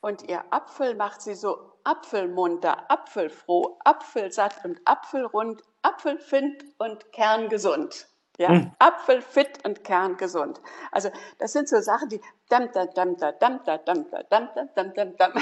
Und 0.00 0.28
ihr 0.28 0.42
Apfel 0.50 0.96
macht 0.96 1.22
sie 1.22 1.34
so 1.34 1.74
apfelmunter, 1.84 2.90
apfelfroh, 2.90 3.78
apfelsatt 3.84 4.64
und 4.64 4.80
apfelrund, 4.84 5.62
apfelfint 5.82 6.64
und 6.78 7.12
kerngesund. 7.12 8.08
Ja, 8.38 8.48
hm. 8.48 8.72
Apfelfit 8.78 9.64
und 9.64 9.84
kerngesund. 9.84 10.60
Also 10.90 11.10
das 11.38 11.52
sind 11.52 11.68
so 11.68 11.80
Sachen, 11.80 12.08
die 12.08 12.20
dam 12.48 12.72
da 12.72 12.86
dam 12.86 13.16
da 13.16 13.30
dam 13.30 13.60
da 13.64 13.78
dam 13.78 14.10
da 14.10 14.22
dam 14.22 14.48
da 14.54 14.64
dam 14.74 14.94
dam 14.94 15.16
dam. 15.16 15.32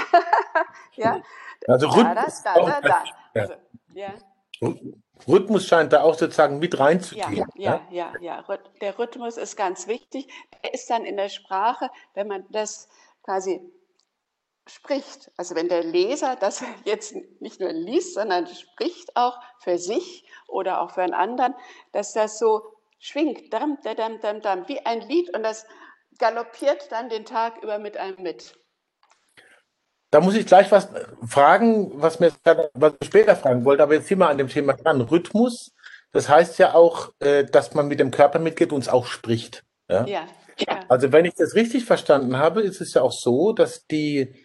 ja. 0.95 1.21
Also 1.67 1.87
rund. 1.87 2.03
Da, 2.03 2.13
da, 2.13 2.53
da, 2.53 2.81
da, 2.81 2.81
da. 2.81 3.03
Also, 3.33 3.53
ja. 3.93 4.13
Rhythmus 5.27 5.67
scheint 5.67 5.93
da 5.93 6.03
auch 6.03 6.17
sozusagen 6.17 6.59
mit 6.59 6.79
reinzugehen. 6.79 7.47
Ja, 7.55 7.81
ja, 7.91 8.13
ja, 8.21 8.43
ja. 8.47 8.57
Der 8.81 8.97
Rhythmus 8.97 9.37
ist 9.37 9.55
ganz 9.55 9.87
wichtig. 9.87 10.27
Der 10.63 10.73
ist 10.73 10.89
dann 10.89 11.05
in 11.05 11.17
der 11.17 11.29
Sprache, 11.29 11.89
wenn 12.13 12.27
man 12.27 12.45
das 12.49 12.87
quasi 13.23 13.61
spricht. 14.67 15.31
Also 15.37 15.55
wenn 15.55 15.67
der 15.67 15.83
Leser 15.83 16.35
das 16.35 16.63
jetzt 16.85 17.15
nicht 17.39 17.59
nur 17.59 17.71
liest, 17.71 18.13
sondern 18.13 18.47
spricht 18.47 19.15
auch 19.15 19.37
für 19.59 19.77
sich 19.77 20.25
oder 20.47 20.81
auch 20.81 20.91
für 20.91 21.01
einen 21.01 21.13
anderen, 21.13 21.55
dass 21.91 22.13
das 22.13 22.39
so 22.39 22.61
schwingt, 22.99 23.51
dam, 23.51 23.79
dam, 23.83 24.19
dam, 24.19 24.41
dam, 24.41 24.67
wie 24.67 24.79
ein 24.85 25.01
Lied 25.01 25.35
und 25.35 25.43
das 25.43 25.65
galoppiert 26.19 26.91
dann 26.91 27.09
den 27.09 27.25
Tag 27.25 27.63
über 27.63 27.79
mit 27.79 27.97
einem 27.97 28.21
mit. 28.21 28.55
Da 30.11 30.19
muss 30.19 30.35
ich 30.35 30.45
gleich 30.45 30.71
was 30.71 30.89
fragen, 31.25 31.91
was, 31.95 32.19
mir, 32.19 32.33
was 32.73 32.93
ich 32.99 33.07
später 33.07 33.35
fragen 33.35 33.63
wollte, 33.63 33.83
aber 33.83 33.93
jetzt 33.93 34.07
sind 34.07 34.19
wir 34.19 34.29
an 34.29 34.37
dem 34.37 34.49
Thema 34.49 34.73
dran. 34.73 35.01
Rhythmus, 35.01 35.71
das 36.11 36.27
heißt 36.27 36.59
ja 36.59 36.73
auch, 36.73 37.13
äh, 37.19 37.45
dass 37.45 37.73
man 37.73 37.87
mit 37.87 37.99
dem 37.99 38.11
Körper 38.11 38.39
mitgeht 38.39 38.73
und 38.73 38.81
es 38.81 38.89
auch 38.89 39.05
spricht. 39.05 39.63
Ja? 39.89 40.05
Ja, 40.05 40.27
ja. 40.57 40.79
Also 40.89 41.11
wenn 41.13 41.25
ich 41.25 41.35
das 41.35 41.55
richtig 41.55 41.85
verstanden 41.85 42.37
habe, 42.37 42.61
ist 42.61 42.81
es 42.81 42.93
ja 42.93 43.01
auch 43.01 43.13
so, 43.13 43.53
dass 43.53 43.87
die 43.87 44.35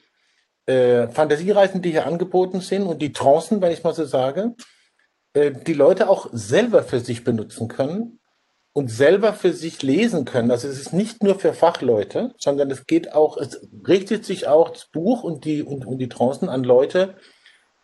äh, 0.66 1.08
Fantasiereisen, 1.08 1.82
die 1.82 1.90
hier 1.90 2.06
angeboten 2.06 2.60
sind 2.60 2.84
und 2.84 3.02
die 3.02 3.12
Trancen, 3.12 3.60
wenn 3.60 3.72
ich 3.72 3.82
mal 3.82 3.94
so 3.94 4.04
sage, 4.04 4.54
äh, 5.34 5.50
die 5.50 5.74
Leute 5.74 6.08
auch 6.08 6.28
selber 6.32 6.84
für 6.84 7.00
sich 7.00 7.24
benutzen 7.24 7.66
können 7.66 8.20
und 8.76 8.88
selber 8.88 9.32
für 9.32 9.54
sich 9.54 9.82
lesen 9.82 10.26
können. 10.26 10.50
Also 10.50 10.68
es 10.68 10.78
ist 10.78 10.92
nicht 10.92 11.22
nur 11.22 11.38
für 11.38 11.54
Fachleute, 11.54 12.34
sondern 12.36 12.70
es 12.70 12.86
geht 12.86 13.14
auch, 13.14 13.38
es 13.38 13.66
richtet 13.88 14.26
sich 14.26 14.48
auch 14.48 14.68
das 14.68 14.84
Buch 14.84 15.22
und 15.22 15.46
die, 15.46 15.62
und, 15.62 15.86
und 15.86 15.96
die 15.96 16.10
Trancen 16.10 16.50
an 16.50 16.62
Leute, 16.62 17.14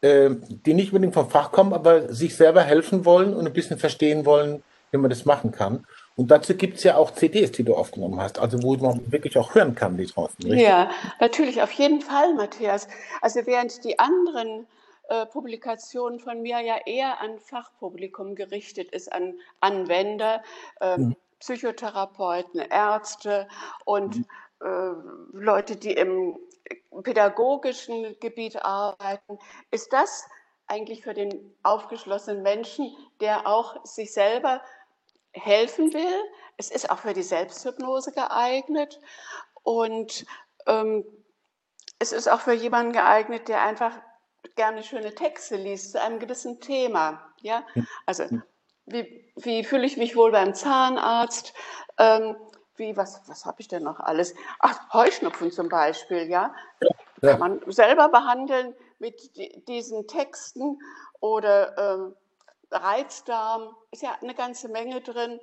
äh, 0.03 0.29
die 0.67 0.75
nicht 0.75 0.93
unbedingt 0.93 1.15
vom 1.15 1.31
Fach 1.31 1.51
kommen, 1.51 1.73
aber 1.73 2.13
sich 2.13 2.37
selber 2.37 2.63
helfen 2.63 3.07
wollen 3.07 3.33
und 3.33 3.47
ein 3.47 3.55
bisschen 3.55 3.79
verstehen 3.79 4.27
wollen, 4.27 4.63
wie 4.91 4.99
man 4.99 5.09
das 5.09 5.25
machen 5.25 5.51
kann. 5.51 5.87
Und 6.15 6.31
dazu 6.31 6.55
gibt 6.55 6.77
es 6.77 6.85
ja 6.85 6.99
auch 6.99 7.13
CDs, 7.13 7.53
die 7.53 7.65
du 7.65 7.75
aufgenommen 7.75 8.21
hast, 8.21 8.39
also 8.39 8.63
wo 8.63 8.77
man 8.77 9.11
wirklich 9.11 9.39
auch 9.39 9.55
hören 9.55 9.75
kann, 9.75 9.97
die 9.97 10.05
draußen. 10.05 10.45
Richtig? 10.45 10.61
Ja, 10.61 10.91
natürlich, 11.21 11.63
auf 11.63 11.73
jeden 11.73 12.03
Fall, 12.03 12.35
Matthias. 12.35 12.87
Also 13.23 13.41
während 13.47 13.83
die 13.85 13.99
anderen 13.99 14.67
äh, 15.13 15.27
Publikationen 15.27 16.19
von 16.21 16.41
mir 16.41 16.61
ja 16.61 16.79
eher 16.87 17.21
an 17.21 17.39
Fachpublikum 17.39 18.35
gerichtet 18.35 18.91
ist, 18.93 19.13
an 19.13 19.39
Anwender, 19.61 20.43
äh, 20.81 20.97
mhm. 20.97 21.17
Psychotherapeuten, 21.39 22.61
Ärzte 22.61 23.47
und 23.85 24.17
mhm. 24.17 24.27
äh, 24.61 24.93
Leute, 25.33 25.77
die 25.77 25.93
im 25.93 26.39
pädagogischen 27.03 28.19
Gebiet 28.21 28.65
arbeiten, 28.65 29.39
ist 29.71 29.93
das 29.93 30.25
eigentlich 30.67 31.03
für 31.03 31.13
den 31.13 31.55
aufgeschlossenen 31.63 32.43
Menschen, 32.43 32.97
der 33.21 33.47
auch 33.47 33.85
sich 33.85 34.15
selber 34.15 34.63
helfen 35.33 35.93
will. 35.93 36.23
Es 36.57 36.71
ist 36.71 36.91
auch 36.91 37.01
für 37.01 37.13
die 37.13 37.23
Selbsthypnose 37.23 38.13
geeignet 38.13 38.99
und 39.63 40.25
ähm, 40.67 41.05
es 41.99 42.13
ist 42.13 42.29
auch 42.29 42.41
für 42.41 42.55
jemanden 42.55 42.93
geeignet, 42.93 43.49
der 43.49 43.61
einfach 43.61 43.93
gerne 44.55 44.83
schöne 44.83 45.15
Texte 45.15 45.57
liest 45.57 45.93
zu 45.93 46.01
einem 46.01 46.19
gewissen 46.19 46.61
Thema. 46.61 47.33
Ja, 47.41 47.65
also 48.07 48.25
wie, 48.87 49.33
wie 49.37 49.65
fühle 49.65 49.87
ich 49.87 49.97
mich 49.97 50.17
wohl 50.17 50.33
beim 50.33 50.55
Zahnarzt? 50.55 51.55
Ähm, 51.99 52.37
wie, 52.77 52.97
was, 52.97 53.23
was 53.27 53.45
habe 53.45 53.61
ich 53.61 53.69
denn 53.69 53.83
noch 53.83 54.01
alles? 54.01 54.35
Ach, 54.59 54.93
Heuschnupfen 54.93 55.51
zum 55.53 55.69
Beispiel, 55.69 56.29
ja. 56.29 56.55
ja. 57.21 57.31
Kann 57.33 57.39
man 57.39 57.73
selber 57.73 58.09
behandeln 58.09 58.75
mit 58.99 59.37
diesen 59.69 60.07
Texten 60.07 60.79
oder 61.21 61.77
ähm, 61.79 62.17
Reizdarm, 62.71 63.77
ist 63.91 64.03
ja 64.03 64.17
eine 64.21 64.35
ganze 64.35 64.69
Menge 64.69 65.01
drin. 65.01 65.41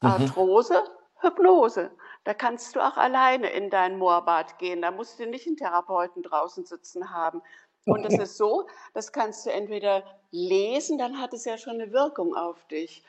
Mhm. 0.00 0.08
Arthrose, 0.08 0.84
Hypnose. 1.20 1.90
Da 2.24 2.34
kannst 2.34 2.74
du 2.74 2.80
auch 2.80 2.96
alleine 2.96 3.50
in 3.50 3.70
dein 3.70 3.96
Moorbad 3.98 4.58
gehen. 4.58 4.82
Da 4.82 4.90
musst 4.90 5.18
du 5.18 5.26
nicht 5.26 5.46
einen 5.46 5.56
Therapeuten 5.56 6.22
draußen 6.22 6.64
sitzen 6.64 7.10
haben. 7.10 7.42
Und 7.84 8.04
das 8.04 8.14
ist 8.18 8.36
so, 8.36 8.66
das 8.94 9.12
kannst 9.12 9.46
du 9.46 9.50
entweder 9.50 10.02
lesen, 10.30 10.98
dann 10.98 11.20
hat 11.20 11.32
es 11.32 11.44
ja 11.44 11.56
schon 11.58 11.74
eine 11.74 11.92
Wirkung 11.92 12.34
auf 12.36 12.64
dich. 12.66 13.02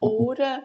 Mhm. 0.00 0.08
Oder 0.08 0.62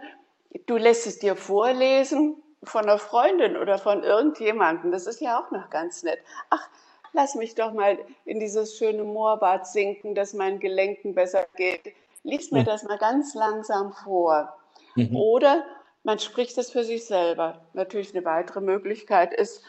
du 0.65 0.77
lässt 0.77 1.08
es 1.08 1.20
dir 1.20 1.36
vorlesen 1.36 2.41
von 2.63 2.84
einer 2.84 2.98
Freundin 2.98 3.58
oder 3.58 3.77
von 3.77 4.03
irgendjemandem. 4.03 4.91
Das 4.91 5.08
ist 5.08 5.22
ja 5.22 5.39
auch 5.39 5.51
noch 5.51 5.70
ganz 5.70 6.03
nett. 6.03 6.20
Ach, 6.50 6.70
lass 7.13 7.36
mich 7.36 7.56
doch 7.56 7.74
mal 7.74 7.98
in 8.25 8.39
dieses 8.39 8.77
schöne 8.77 9.03
Moorbad 9.03 9.68
sinken, 9.68 10.15
dass 10.15 10.34
meinen 10.34 10.60
Gelenken 10.60 11.15
besser 11.15 11.46
geht 11.56 11.94
liest 12.24 12.51
mir 12.51 12.63
das 12.63 12.84
mal 12.84 12.98
ganz 12.98 13.34
langsam 13.34 13.94
vor. 13.94 14.58
Mhm. 14.96 15.15
Oder 15.15 15.65
man 16.03 16.20
spricht 16.20 16.58
es 16.58 16.72
für 16.72 16.84
sich 16.84 17.06
selber. 17.06 17.62
Natürlich 17.74 18.13
eine 18.15 18.25
weitere 18.25 18.62
Möglichkeit 18.62 19.34
ist, 19.34 19.63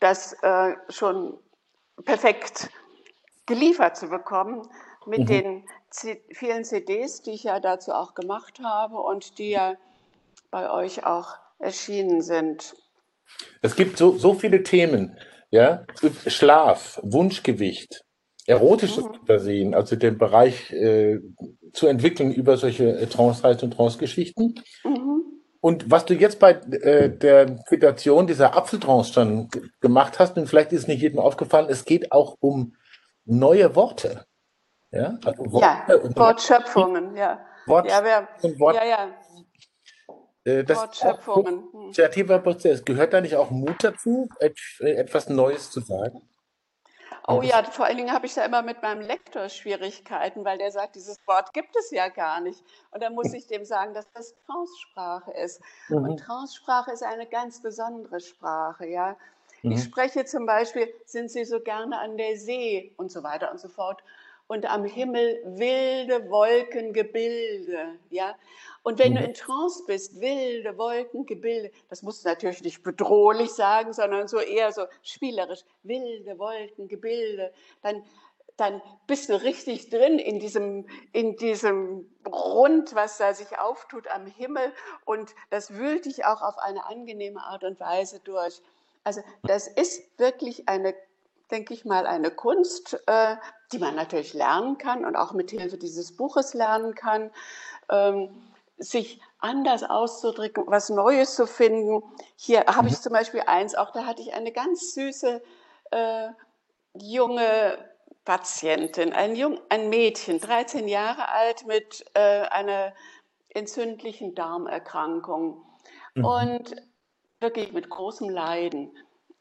das 0.00 0.34
äh, 0.42 0.74
schon 0.88 1.38
perfekt 2.04 2.70
geliefert 3.46 3.96
zu 3.96 4.08
bekommen 4.08 4.68
mit 5.06 5.20
mhm. 5.20 5.26
den 5.26 5.64
C 5.90 6.22
vielen 6.32 6.64
CDs, 6.64 7.22
die 7.22 7.32
ich 7.32 7.44
ja 7.44 7.60
dazu 7.60 7.92
auch 7.92 8.14
gemacht 8.14 8.60
habe 8.62 8.96
und 8.96 9.38
die 9.38 9.50
ja 9.50 9.74
bei 10.50 10.70
euch 10.70 11.04
auch 11.04 11.34
erschienen 11.58 12.22
sind. 12.22 12.74
Es 13.62 13.76
gibt 13.76 13.96
so, 13.96 14.16
so 14.16 14.34
viele 14.34 14.62
Themen, 14.62 15.16
ja, 15.50 15.84
Schlaf, 16.26 17.00
Wunschgewicht, 17.02 18.04
erotisches 18.46 19.04
mhm. 19.04 19.14
Fantasien, 19.14 19.74
also 19.74 19.96
den 19.96 20.18
Bereich 20.18 20.72
äh, 20.72 21.20
zu 21.72 21.86
entwickeln 21.86 22.32
über 22.32 22.56
solche 22.56 22.96
äh, 22.96 23.06
Trance-Reisen 23.06 23.64
und 23.64 23.70
Trance-Geschichten. 23.72 24.54
Mhm. 24.84 25.22
Und 25.60 25.90
was 25.90 26.04
du 26.04 26.12
jetzt 26.12 26.40
bei 26.40 26.52
äh, 26.52 27.08
der 27.08 27.56
Quittation 27.66 28.26
dieser 28.26 28.54
Apfeltrance 28.54 29.12
schon 29.12 29.48
gemacht 29.80 30.18
hast, 30.18 30.36
und 30.36 30.46
vielleicht 30.46 30.72
ist 30.72 30.82
es 30.82 30.88
nicht 30.88 31.00
jedem 31.00 31.18
aufgefallen, 31.18 31.68
es 31.70 31.84
geht 31.86 32.12
auch 32.12 32.36
um 32.40 32.74
neue 33.24 33.74
Worte. 33.74 34.26
Ja, 34.90 35.18
also 35.24 35.52
Worte 35.52 35.66
ja 35.88 36.16
Wortschöpfungen, 36.16 37.16
ja. 37.16 37.44
Wort 37.66 37.88
ja, 37.88 38.04
wer, 38.04 38.28
Wort, 38.58 38.76
ja, 38.76 38.84
ja. 38.84 39.08
Äh, 40.44 40.64
das 40.64 40.78
Wortschöpfungen. 40.78 41.68
Hm. 41.72 41.92
Kreativer 41.92 42.38
Prozess. 42.38 42.84
Gehört 42.84 43.12
da 43.12 43.20
nicht 43.20 43.36
auch 43.36 43.50
Mut 43.50 43.82
dazu, 43.82 44.28
etwas 44.78 45.28
Neues 45.28 45.70
zu 45.70 45.80
sagen? 45.80 46.22
Oh 47.26 47.40
ja, 47.40 47.62
vor 47.62 47.86
allen 47.86 47.96
Dingen 47.96 48.12
habe 48.12 48.26
ich 48.26 48.34
da 48.34 48.44
immer 48.44 48.60
mit 48.60 48.82
meinem 48.82 49.00
Lektor 49.00 49.48
Schwierigkeiten, 49.48 50.44
weil 50.44 50.58
der 50.58 50.70
sagt, 50.70 50.94
dieses 50.94 51.16
Wort 51.26 51.54
gibt 51.54 51.74
es 51.74 51.90
ja 51.90 52.08
gar 52.08 52.42
nicht. 52.42 52.62
Und 52.90 53.02
dann 53.02 53.14
muss 53.14 53.32
ich 53.32 53.46
dem 53.46 53.64
sagen, 53.64 53.94
dass 53.94 54.10
das 54.12 54.34
Trance-Sprache 54.44 55.32
ist. 55.32 55.62
Mhm. 55.88 56.04
Und 56.04 56.16
Trance-Sprache 56.18 56.92
ist 56.92 57.02
eine 57.02 57.26
ganz 57.26 57.62
besondere 57.62 58.20
Sprache, 58.20 58.86
ja. 58.86 59.16
Mhm. 59.64 59.72
Ich 59.72 59.82
spreche 59.82 60.24
zum 60.26 60.46
Beispiel, 60.46 60.92
sind 61.06 61.30
Sie 61.30 61.44
so 61.44 61.58
gerne 61.60 61.98
an 61.98 62.16
der 62.18 62.36
See 62.36 62.92
und 62.96 63.10
so 63.10 63.22
weiter 63.22 63.50
und 63.50 63.58
so 63.58 63.68
fort. 63.68 64.04
Und 64.46 64.70
am 64.70 64.84
Himmel 64.84 65.40
wilde 65.46 66.28
Wolkengebilde, 66.28 67.98
ja. 68.10 68.36
Und 68.82 68.98
wenn 68.98 69.14
mhm. 69.14 69.16
du 69.16 69.24
in 69.24 69.34
Trance 69.34 69.82
bist, 69.86 70.20
wilde 70.20 70.76
Wolkengebilde, 70.76 71.70
das 71.88 72.02
musst 72.02 72.24
du 72.24 72.28
natürlich 72.28 72.62
nicht 72.62 72.82
bedrohlich 72.82 73.50
sagen, 73.52 73.94
sondern 73.94 74.28
so 74.28 74.38
eher 74.38 74.70
so 74.70 74.82
spielerisch, 75.02 75.60
wilde 75.82 76.38
Wolkengebilde, 76.38 77.50
dann, 77.80 78.04
dann 78.58 78.82
bist 79.06 79.30
du 79.30 79.42
richtig 79.42 79.88
drin 79.88 80.18
in 80.18 80.40
diesem, 80.40 80.86
in 81.12 81.36
diesem 81.36 82.06
Rund, 82.26 82.94
was 82.94 83.16
da 83.16 83.32
sich 83.32 83.58
auftut 83.58 84.08
am 84.08 84.26
Himmel 84.26 84.74
und 85.06 85.34
das 85.48 85.72
wühlt 85.72 86.04
dich 86.04 86.26
auch 86.26 86.42
auf 86.42 86.58
eine 86.58 86.84
angenehme 86.84 87.42
Art 87.42 87.64
und 87.64 87.80
Weise 87.80 88.20
durch. 88.20 88.60
Also 89.04 89.22
das 89.42 89.68
ist 89.68 90.18
wirklich 90.18 90.68
eine, 90.68 90.94
denke 91.50 91.74
ich 91.74 91.84
mal, 91.84 92.06
eine 92.06 92.30
Kunst, 92.30 93.00
äh, 93.06 93.36
die 93.72 93.78
man 93.78 93.94
natürlich 93.94 94.34
lernen 94.34 94.78
kann 94.78 95.04
und 95.04 95.16
auch 95.16 95.32
mit 95.32 95.50
Hilfe 95.50 95.76
dieses 95.76 96.16
Buches 96.16 96.54
lernen 96.54 96.94
kann. 96.94 97.30
Ähm, 97.90 98.30
sich 98.76 99.20
anders 99.38 99.84
auszudrücken, 99.84 100.64
was 100.66 100.88
Neues 100.90 101.36
zu 101.36 101.46
finden. 101.46 102.02
Hier 102.36 102.64
habe 102.66 102.88
ich 102.88 102.94
mhm. 102.94 103.02
zum 103.02 103.12
Beispiel 103.12 103.42
eins, 103.46 103.74
auch 103.74 103.92
da 103.92 104.04
hatte 104.06 104.22
ich 104.22 104.34
eine 104.34 104.52
ganz 104.52 104.94
süße 104.94 105.42
äh, 105.92 106.28
junge 106.94 107.78
Patientin, 108.24 109.12
ein, 109.12 109.36
jung, 109.36 109.60
ein 109.68 109.90
Mädchen, 109.90 110.40
13 110.40 110.88
Jahre 110.88 111.28
alt 111.28 111.66
mit 111.66 112.04
äh, 112.14 112.42
einer 112.48 112.94
entzündlichen 113.50 114.34
Darmerkrankung 114.34 115.64
mhm. 116.14 116.24
und 116.24 116.76
wirklich 117.44 117.72
mit 117.72 117.88
großem 117.88 118.28
Leiden. 118.28 118.90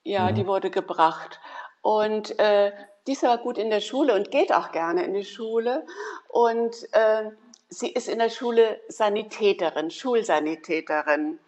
Ja, 0.03 0.29
mhm. 0.29 0.35
die 0.35 0.47
wurde 0.47 0.69
gebracht. 0.69 1.39
Und 1.81 2.37
äh, 2.39 2.71
die 3.07 3.13
ist 3.13 3.23
aber 3.23 3.41
gut 3.41 3.57
in 3.57 3.69
der 3.69 3.81
Schule 3.81 4.13
und 4.13 4.31
geht 4.31 4.53
auch 4.53 4.71
gerne 4.71 5.03
in 5.03 5.13
die 5.13 5.25
Schule. 5.25 5.85
Und 6.29 6.75
äh, 6.93 7.31
sie 7.69 7.89
ist 7.89 8.07
in 8.07 8.19
der 8.19 8.29
Schule 8.29 8.79
Sanitäterin, 8.87 9.91
Schulsanitäterin. 9.91 11.39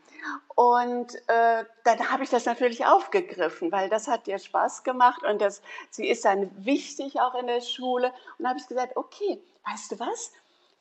Und 0.55 1.15
äh, 1.27 1.65
dann 1.83 2.12
habe 2.12 2.24
ich 2.24 2.29
das 2.29 2.45
natürlich 2.45 2.85
aufgegriffen, 2.85 3.71
weil 3.71 3.89
das 3.89 4.07
hat 4.07 4.27
ihr 4.27 4.39
Spaß 4.39 4.83
gemacht 4.83 5.24
und 5.24 5.39
das, 5.39 5.62
sie 5.91 6.07
ist 6.07 6.25
dann 6.25 6.50
wichtig 6.65 7.19
auch 7.21 7.36
in 7.36 7.47
der 7.47 7.62
Schule. 7.62 8.12
Und 8.39 8.47
habe 8.47 8.58
ich 8.60 8.67
gesagt, 8.67 8.97
okay, 8.97 9.39
weißt 9.69 9.91
du 9.91 9.99
was? 9.99 10.32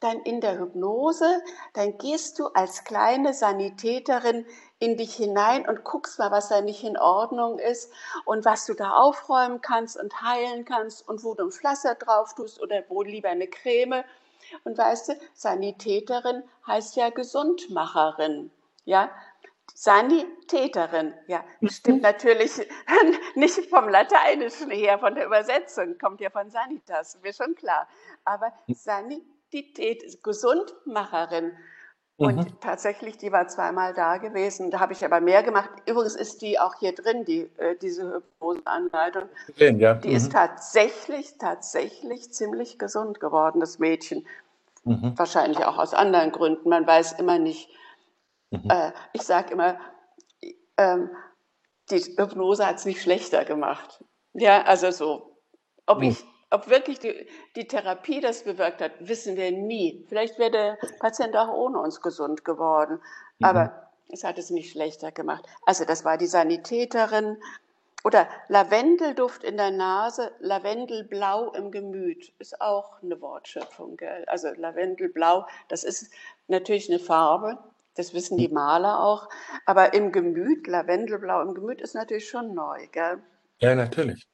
Dann 0.01 0.21
in 0.23 0.41
der 0.41 0.59
Hypnose, 0.59 1.43
dann 1.75 1.99
gehst 1.99 2.39
du 2.39 2.47
als 2.49 2.85
kleine 2.85 3.35
Sanitäterin 3.35 4.47
in 4.85 4.97
dich 4.97 5.15
hinein 5.15 5.67
und 5.67 5.83
guckst 5.83 6.19
mal, 6.19 6.31
was 6.31 6.49
da 6.49 6.61
nicht 6.61 6.85
in 6.85 6.99
Ordnung 6.99 7.59
ist 7.59 7.91
und 8.25 8.45
was 8.45 8.67
du 8.67 8.75
da 8.75 8.91
aufräumen 8.93 9.61
kannst 9.61 9.97
und 9.99 10.21
heilen 10.21 10.65
kannst 10.65 11.09
und 11.09 11.25
wo 11.25 11.35
du 11.35 11.45
ein 11.45 11.51
Pflaster 11.51 11.95
drauf 11.95 12.35
tust 12.35 12.61
oder 12.61 12.85
wo 12.89 13.03
lieber 13.03 13.31
eine 13.31 13.49
Creme. 13.49 14.05
Und 14.65 14.77
weißt 14.77 15.09
du, 15.09 15.13
Sanitäterin 15.33 16.43
heißt 16.67 16.97
ja 16.97 17.09
Gesundmacherin. 17.09 18.51
Ja, 18.85 19.11
Sanitäterin, 19.73 21.15
ja, 21.27 21.43
stimmt 21.65 22.03
natürlich 22.03 22.53
nicht 23.35 23.69
vom 23.71 23.89
Lateinischen 23.89 24.71
her, 24.71 24.99
von 24.99 25.15
der 25.15 25.27
Übersetzung, 25.27 25.99
kommt 25.99 26.21
ja 26.21 26.31
von 26.31 26.51
Sanitas, 26.51 27.19
mir 27.23 27.33
schon 27.33 27.55
klar. 27.55 27.89
Aber 28.25 28.53
Sanität, 28.69 30.23
Gesundmacherin. 30.23 31.57
Und 32.17 32.37
mhm. 32.37 32.61
tatsächlich, 32.61 33.19
die 33.19 33.33
war 33.33 33.49
zweimal 33.49 33.93
da 33.93 34.19
gewesen. 34.19 34.71
Da 34.71 34.79
habe 34.79 34.93
ich 34.93 35.05
aber 35.05 35.21
mehr 35.21 35.43
gemacht. 35.43 35.71
Übrigens 35.87 36.15
ist 36.15 36.43
die 36.43 36.61
auch 36.61 36.77
hier 36.79 36.95
drin, 36.95 37.25
die, 37.25 37.51
äh, 37.59 37.75
diese 37.81 38.15
Hypnoseanleitung. 38.15 39.25
Ja. 39.57 39.95
Die 39.95 40.11
mhm. 40.11 40.17
ist 40.17 40.31
tatsächlich, 40.31 41.39
tatsächlich 41.39 42.33
ziemlich 42.33 42.79
gesund 42.79 43.19
geworden, 43.19 43.59
das 43.59 43.81
Mädchen. 43.81 44.25
Mhm. 44.85 45.19
Wahrscheinlich 45.19 45.65
auch 45.65 45.77
aus 45.77 45.93
anderen 45.93 46.31
Gründen. 46.31 46.69
Man 46.69 46.87
weiß 46.87 47.15
immer 47.15 47.41
nicht. 47.41 47.69
Mhm. 48.51 48.71
Äh, 48.71 48.93
ich 49.13 49.23
sage 49.23 49.53
immer, 49.53 49.81
ähm, 50.77 51.11
die 51.91 51.99
Hypnose 51.99 52.65
hat 52.65 52.77
es 52.77 52.85
nicht 52.85 53.03
schlechter 53.03 53.45
gemacht. 53.45 54.05
Ja, 54.35 54.63
also 54.63 54.93
so. 54.93 55.37
Ob 55.87 55.99
mhm. 55.99 56.11
ich 56.11 56.25
ob 56.55 56.71
wirklich 56.71 57.01
die, 57.01 57.27
die 57.57 57.67
Therapie 57.67 58.21
das 58.21 58.45
bewirkt 58.45 58.81
hat, 58.81 58.93
wissen 59.01 59.37
wir 59.37 59.51
nie. 59.51 60.05
Vielleicht 60.09 60.39
wäre 60.39 60.51
der 60.51 60.79
Patient 61.01 61.37
auch 61.37 61.49
ohne 61.49 61.81
uns 61.81 62.01
gesund 62.01 62.45
geworden. 62.45 63.01
Mhm. 63.39 63.47
Aber 63.47 63.91
es 64.09 64.23
hat 64.23 64.39
es 64.39 64.51
nicht 64.51 64.71
schlechter 64.71 65.11
gemacht. 65.11 65.45
Also 65.67 65.85
das 65.85 66.05
war 66.05 66.17
die 66.17 66.27
Sanitäterin. 66.27 67.37
Oder 68.05 68.29
Lavendelduft 68.49 69.43
in 69.43 69.57
der 69.57 69.71
Nase, 69.71 70.31
Lavendelblau 70.39 71.53
im 71.55 71.71
Gemüt 71.71 72.33
ist 72.39 72.61
auch 72.61 73.03
eine 73.03 73.21
Wortschöpfung. 73.21 73.97
Gell? 73.97 74.25
Also 74.27 74.49
Lavendelblau, 74.55 75.47
das 75.69 75.85
ist 75.85 76.13
natürlich 76.47 76.89
eine 76.91 76.99
Farbe, 77.01 77.59
das 77.97 78.13
wissen 78.13 78.37
die 78.37 78.49
Maler 78.49 79.01
auch. 79.01 79.29
Aber 79.65 79.95
im 79.95 80.13
Gemüt, 80.13 80.67
Lavendelblau 80.67 81.41
im 81.43 81.55
Gemüt 81.55 81.81
ist 81.81 81.95
natürlich 81.95 82.29
schon 82.29 82.55
neu. 82.55 82.87
Gell? 82.93 83.23
Ja, 83.61 83.75
natürlich. 83.75 84.29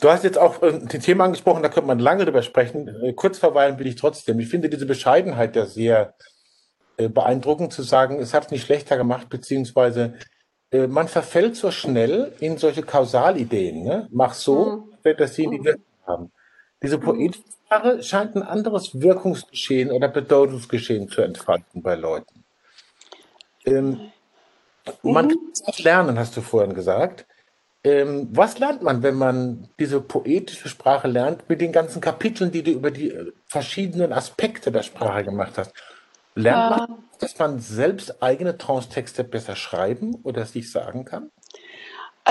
Du 0.00 0.10
hast 0.10 0.24
jetzt 0.24 0.38
auch 0.38 0.62
ein 0.62 0.88
äh, 0.88 0.98
Thema 0.98 1.24
angesprochen, 1.24 1.62
da 1.62 1.68
könnte 1.68 1.86
man 1.86 1.98
lange 1.98 2.24
drüber 2.24 2.42
sprechen. 2.42 2.88
Äh, 3.02 3.12
kurz 3.12 3.38
verweilen 3.38 3.78
will 3.78 3.86
ich 3.86 3.96
trotzdem. 3.96 4.40
Ich 4.40 4.48
finde 4.48 4.68
diese 4.68 4.86
Bescheidenheit 4.86 5.56
ja 5.56 5.66
sehr 5.66 6.14
äh, 6.96 7.08
beeindruckend, 7.08 7.72
zu 7.72 7.82
sagen, 7.82 8.18
es 8.18 8.34
hat 8.34 8.46
es 8.46 8.50
nicht 8.50 8.64
schlechter 8.64 8.96
gemacht, 8.96 9.28
beziehungsweise 9.28 10.14
man 10.72 11.08
verfällt 11.08 11.56
so 11.56 11.72
schnell 11.72 12.32
in 12.38 12.56
solche 12.56 12.82
Kausalideen. 12.82 13.82
Ne? 13.82 14.06
Mach 14.12 14.34
so, 14.34 14.84
mhm. 15.02 15.16
dass 15.16 15.34
sie 15.34 15.48
die 15.48 15.64
Wirkung 15.64 15.82
haben. 16.06 16.32
Diese 16.80 16.98
mhm. 16.98 17.02
Poetsprache 17.02 18.02
scheint 18.04 18.36
ein 18.36 18.44
anderes 18.44 19.00
Wirkungsgeschehen 19.00 19.90
oder 19.90 20.06
Bedeutungsgeschehen 20.06 21.08
zu 21.08 21.22
entfalten 21.22 21.82
bei 21.82 21.96
Leuten. 21.96 22.44
Ähm, 23.64 24.12
mhm. 25.02 25.12
Man 25.12 25.28
kann 25.28 25.38
es 25.52 25.64
auch 25.64 25.78
lernen, 25.80 26.20
hast 26.20 26.36
du 26.36 26.40
vorhin 26.40 26.74
gesagt. 26.74 27.26
Ähm, 27.82 28.28
was 28.32 28.58
lernt 28.58 28.82
man, 28.82 29.02
wenn 29.02 29.14
man 29.14 29.68
diese 29.78 30.00
poetische 30.02 30.68
Sprache 30.68 31.08
lernt, 31.08 31.48
mit 31.48 31.60
den 31.62 31.72
ganzen 31.72 32.00
Kapiteln, 32.02 32.50
die 32.50 32.62
du 32.62 32.72
über 32.72 32.90
die 32.90 33.10
äh, 33.10 33.32
verschiedenen 33.46 34.12
Aspekte 34.12 34.70
der 34.70 34.82
Sprache 34.82 35.24
gemacht 35.24 35.56
hast? 35.56 35.72
Lernt 36.34 36.70
ja. 36.70 36.86
man, 36.86 37.04
dass 37.18 37.38
man 37.38 37.58
selbst 37.58 38.22
eigene 38.22 38.58
Trance-Texte 38.58 39.24
besser 39.24 39.56
schreiben 39.56 40.16
oder 40.22 40.44
sich 40.44 40.70
sagen 40.70 41.04
kann? 41.06 41.30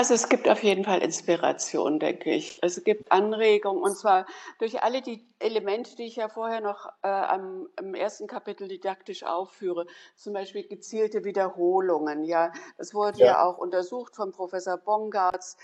Also 0.00 0.14
es 0.14 0.30
gibt 0.30 0.48
auf 0.48 0.62
jeden 0.62 0.82
Fall 0.82 1.02
Inspiration, 1.02 2.00
denke 2.00 2.30
ich. 2.30 2.58
Es 2.62 2.82
gibt 2.84 3.12
Anregungen 3.12 3.82
und 3.82 3.98
zwar 3.98 4.24
durch 4.58 4.82
alle 4.82 5.02
die 5.02 5.22
Elemente, 5.38 5.94
die 5.94 6.04
ich 6.04 6.16
ja 6.16 6.30
vorher 6.30 6.62
noch 6.62 6.86
äh, 7.02 7.08
am, 7.08 7.68
im 7.78 7.94
ersten 7.94 8.26
Kapitel 8.26 8.66
didaktisch 8.66 9.24
aufführe, 9.24 9.84
zum 10.16 10.32
Beispiel 10.32 10.66
gezielte 10.66 11.22
Wiederholungen. 11.24 12.24
Ja, 12.24 12.50
das 12.78 12.94
wurde 12.94 13.18
ja, 13.18 13.26
ja 13.26 13.44
auch 13.44 13.58
untersucht 13.58 14.16
von 14.16 14.32
Professor 14.32 14.78
Bongartz. 14.78 15.58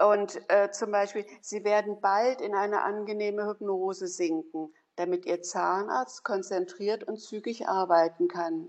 Und 0.00 0.40
äh, 0.48 0.70
zum 0.70 0.90
Beispiel, 0.90 1.26
Sie 1.42 1.62
werden 1.62 2.00
bald 2.00 2.40
in 2.40 2.54
eine 2.54 2.80
angenehme 2.80 3.46
Hypnose 3.46 4.06
sinken, 4.06 4.72
damit 4.96 5.26
Ihr 5.26 5.42
Zahnarzt 5.42 6.24
konzentriert 6.24 7.04
und 7.04 7.18
zügig 7.18 7.68
arbeiten 7.68 8.26
kann. 8.26 8.68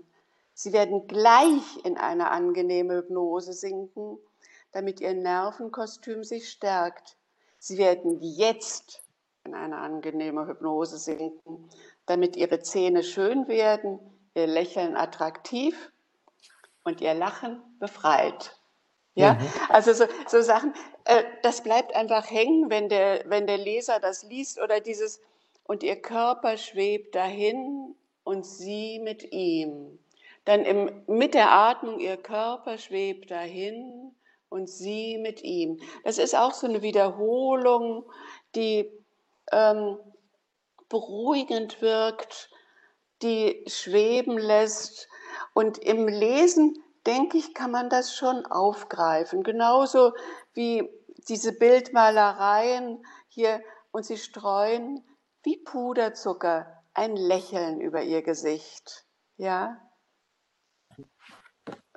Sie 0.52 0.74
werden 0.74 1.06
gleich 1.06 1.82
in 1.84 1.96
eine 1.96 2.30
angenehme 2.30 2.96
Hypnose 2.96 3.54
sinken, 3.54 4.18
damit 4.72 5.00
ihr 5.00 5.14
Nervenkostüm 5.14 6.24
sich 6.24 6.50
stärkt. 6.50 7.16
Sie 7.58 7.78
werden 7.78 8.18
jetzt 8.20 9.02
in 9.44 9.54
eine 9.54 9.78
angenehme 9.78 10.46
Hypnose 10.46 10.98
sinken, 10.98 11.68
damit 12.06 12.36
ihre 12.36 12.60
Zähne 12.60 13.02
schön 13.02 13.48
werden, 13.48 13.98
ihr 14.34 14.46
Lächeln 14.46 14.96
attraktiv 14.96 15.92
und 16.84 17.00
ihr 17.00 17.14
Lachen 17.14 17.62
befreit. 17.78 18.56
Ja, 19.14 19.34
mhm. 19.34 19.48
also 19.68 19.92
so, 19.92 20.04
so 20.28 20.42
Sachen, 20.42 20.72
äh, 21.04 21.24
das 21.42 21.62
bleibt 21.62 21.94
einfach 21.96 22.30
hängen, 22.30 22.70
wenn 22.70 22.88
der, 22.88 23.24
wenn 23.26 23.46
der 23.46 23.58
Leser 23.58 23.98
das 23.98 24.22
liest 24.22 24.60
oder 24.60 24.80
dieses, 24.80 25.20
und 25.64 25.82
ihr 25.82 26.00
Körper 26.00 26.56
schwebt 26.56 27.14
dahin 27.14 27.96
und 28.22 28.46
sie 28.46 29.00
mit 29.00 29.32
ihm. 29.32 29.98
Dann 30.44 30.64
im, 30.64 31.02
mit 31.08 31.34
der 31.34 31.50
Atmung, 31.50 31.98
ihr 31.98 32.16
Körper 32.16 32.78
schwebt 32.78 33.30
dahin 33.30 34.14
und 34.48 34.68
sie 34.68 35.18
mit 35.18 35.42
ihm. 35.42 35.80
Das 36.04 36.18
ist 36.18 36.34
auch 36.34 36.52
so 36.52 36.66
eine 36.66 36.82
Wiederholung, 36.82 38.04
die 38.54 38.90
ähm, 39.52 39.98
beruhigend 40.88 41.80
wirkt, 41.82 42.50
die 43.22 43.64
schweben 43.66 44.38
lässt. 44.38 45.08
Und 45.54 45.78
im 45.78 46.08
Lesen, 46.08 46.82
denke 47.06 47.38
ich, 47.38 47.54
kann 47.54 47.70
man 47.70 47.88
das 47.90 48.14
schon 48.14 48.46
aufgreifen. 48.46 49.42
Genauso 49.42 50.12
wie 50.54 50.88
diese 51.28 51.52
Bildmalereien 51.52 53.04
hier 53.28 53.62
und 53.90 54.04
sie 54.04 54.18
streuen 54.18 55.04
wie 55.42 55.56
Puderzucker 55.56 56.82
ein 56.94 57.16
Lächeln 57.16 57.80
über 57.80 58.02
ihr 58.02 58.22
Gesicht. 58.22 59.04
Ja, 59.36 59.80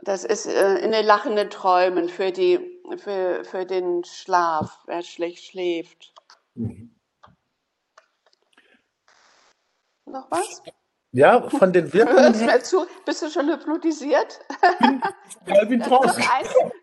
das 0.04 0.24
ist 0.24 0.48
äh, 0.48 0.76
in 0.80 0.92
den 0.92 1.06
lachenden 1.06 1.50
Träumen 1.50 2.10
für, 2.10 2.32
die, 2.32 2.60
für, 2.98 3.44
für 3.44 3.66
den 3.66 4.04
Schlaf, 4.04 4.80
wer 4.86 5.04
schlecht 5.04 5.46
schläft. 5.46 6.14
Mhm. 6.56 6.96
Noch 10.06 10.30
was? 10.30 10.62
Ja, 11.14 11.50
von 11.50 11.74
den 11.74 11.92
Wirkungen. 11.94 12.34
Hörst 12.40 12.68
zu? 12.68 12.86
Bist 13.06 13.22
du 13.22 13.30
schon 13.30 13.50
hypnotisiert? 13.50 14.40
Ja, 15.46 15.66
bin 15.66 15.80
draußen. 15.82 16.24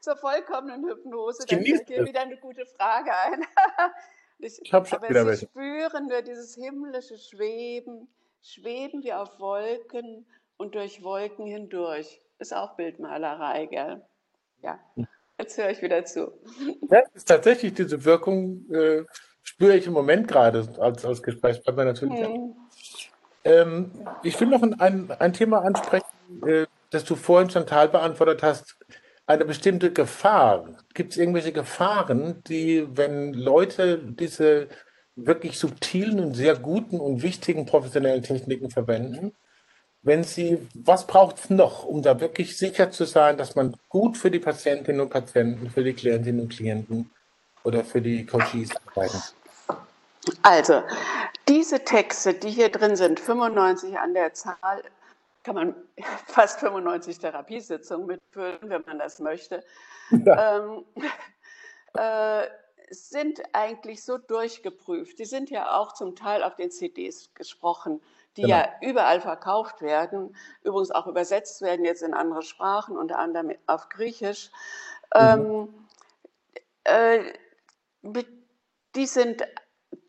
Zur 0.03 0.17
vollkommenen 0.17 0.87
Hypnose. 0.87 1.47
Dann 1.47 1.65
fällt 1.65 1.89
dir 1.89 2.05
wieder 2.05 2.21
eine 2.21 2.37
gute 2.37 2.67
Frage 2.67 3.11
ein. 3.15 3.45
Ich, 4.41 4.61
ich 4.63 4.73
habe 4.73 4.87
schon 4.87 4.99
aber 4.99 5.09
wieder 5.09 5.23
sie 5.23 5.31
welche. 5.31 5.47
spüren 5.49 6.07
nur 6.07 6.23
dieses 6.23 6.55
himmlische 6.55 7.19
Schweben, 7.19 8.09
schweben 8.41 9.03
wir 9.03 9.21
auf 9.21 9.41
Wolken 9.41 10.27
und 10.57 10.77
durch 10.77 11.03
Wolken 11.03 11.45
hindurch. 11.45 12.21
Ist 12.39 12.55
auch 12.55 12.77
Bildmalerei, 12.77 13.67
gell? 13.67 14.03
Ja, 14.63 14.79
jetzt 15.39 15.59
höre 15.59 15.71
ich 15.71 15.83
wieder 15.83 16.05
zu. 16.05 16.33
Ja, 16.91 17.03
ist 17.15 17.29
tatsächlich 17.29 17.75
diese 17.75 18.05
Wirkung, 18.05 18.71
äh, 18.71 19.05
spüre 19.43 19.77
ich 19.77 19.87
im 19.87 19.93
Moment 19.93 20.29
gerade 20.29 20.69
als, 20.79 21.05
als 21.05 21.23
Gesprächspartner 21.23 21.85
natürlich. 21.85 22.21
Hm. 22.21 22.55
Ähm, 23.45 23.91
ich 24.23 24.41
will 24.41 24.49
noch 24.49 24.63
ein, 24.63 25.11
ein 25.11 25.33
Thema 25.33 25.63
ansprechen, 25.63 26.07
äh, 26.47 26.67
das 26.91 27.05
du 27.05 27.17
vorhin 27.17 27.51
schon 27.51 27.63
Chantal 27.63 27.89
beantwortet 27.89 28.43
hast 28.43 28.77
eine 29.29 29.45
bestimmte 29.45 29.93
Gefahr? 29.93 30.65
Gibt 30.95 31.13
es 31.13 31.19
irgendwelche 31.19 31.53
Gefahren, 31.53 32.43
die, 32.49 32.89
wenn 32.97 33.35
Leute 33.35 33.99
diese 33.99 34.69
wirklich 35.17 35.59
subtilen 35.59 36.19
und 36.19 36.35
sehr 36.35 36.57
guten 36.57 36.99
und 36.99 37.23
wichtigen 37.23 37.67
professionellen 37.67 38.23
Techniken 38.23 38.71
verwenden, 38.71 39.35
wenn 40.03 40.25
sie, 40.25 40.67
was 40.75 41.07
braucht 41.07 41.39
es 41.39 41.51
noch, 41.51 41.85
um 41.85 42.03
da 42.03 42.21
wirklich 42.21 42.57
sicher 42.57 42.91
zu 42.91 43.05
sein, 43.05 43.37
dass 43.37 43.55
man 43.55 43.77
gut 43.89 44.17
für 44.17 44.31
die 44.31 44.39
Patientinnen 44.39 45.01
und 45.01 45.11
Patienten, 45.11 45.71
für 45.71 45.83
die 45.83 45.95
Klientinnen 45.95 46.43
und 46.43 46.49
Klienten 46.51 47.11
oder 47.65 47.85
für 47.85 48.01
die 48.01 48.25
Coaches 48.25 48.71
arbeiten? 48.87 49.23
Also, 50.43 50.83
diese 51.49 51.85
Texte, 51.85 52.35
die 52.35 52.51
hier 52.51 52.71
drin 52.71 52.97
sind, 52.97 53.19
95 53.19 53.99
an 53.99 54.15
der 54.15 54.35
Zahl, 54.35 54.83
kann 55.43 55.55
man 55.55 55.75
fast 56.27 56.61
95 56.61 57.19
Therapiesitzungen 57.19 58.07
mitfüllen, 58.07 58.59
wenn 58.63 58.85
man 58.87 58.99
das 58.99 59.19
möchte, 59.19 59.65
ja. 60.11 60.59
ähm, 60.59 60.85
äh, 61.95 62.47
sind 62.91 63.43
eigentlich 63.53 64.03
so 64.03 64.17
durchgeprüft. 64.17 65.19
Die 65.19 65.25
sind 65.25 65.51
ja 65.51 65.77
auch 65.77 65.93
zum 65.93 66.17
Teil 66.17 66.43
auf 66.43 66.57
den 66.57 66.71
CDs 66.71 67.31
gesprochen, 67.35 68.01
die 68.39 68.43
genau. 68.43 68.57
ja 68.57 68.69
überall 68.81 69.21
verkauft 69.21 69.83
werden, 69.83 70.35
übrigens 70.63 70.93
auch 70.93 71.07
übersetzt 71.07 71.61
werden 71.61 71.85
jetzt 71.85 72.03
in 72.03 72.15
andere 72.15 72.43
Sprachen, 72.43 72.97
unter 72.97 73.19
anderem 73.19 73.53
auf 73.67 73.89
Griechisch. 73.89 74.51
Mhm. 75.15 75.69
Ähm, 76.85 77.25
äh, 78.05 78.23
die 78.95 79.07
sind, 79.07 79.45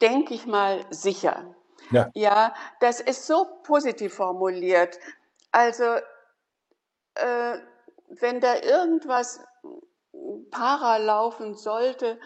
denke 0.02 0.34
ich 0.34 0.46
mal, 0.46 0.86
sicher. 0.92 1.56
Ja. 1.92 2.12
ja, 2.14 2.54
das 2.82 3.00
ist 3.00 3.26
so 3.26 3.48
positiv 3.64 4.14
formuliert. 4.14 5.00
Also, 5.52 5.96
äh, 7.16 7.58
wenn 8.10 8.40
da 8.42 8.58
irgendwas 8.62 9.40
para 10.52 10.98
laufen 10.98 11.56
sollte, 11.56 12.20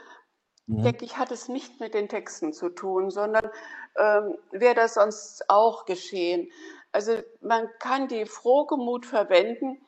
mhm. 0.65 0.83
denke 0.83 1.05
ich, 1.05 1.17
hat 1.17 1.31
es 1.31 1.47
nicht 1.47 1.79
mit 1.79 1.93
den 1.93 2.09
Texten 2.09 2.51
zu 2.51 2.69
tun, 2.69 3.09
sondern 3.09 3.49
ähm, 3.97 4.37
wäre 4.51 4.75
das 4.75 4.95
sonst 4.95 5.49
auch 5.49 5.85
geschehen. 5.85 6.51
Also 6.91 7.17
man 7.41 7.69
kann 7.79 8.07
die 8.07 8.25
Frohgemut 8.25 9.05
verwenden. 9.05 9.81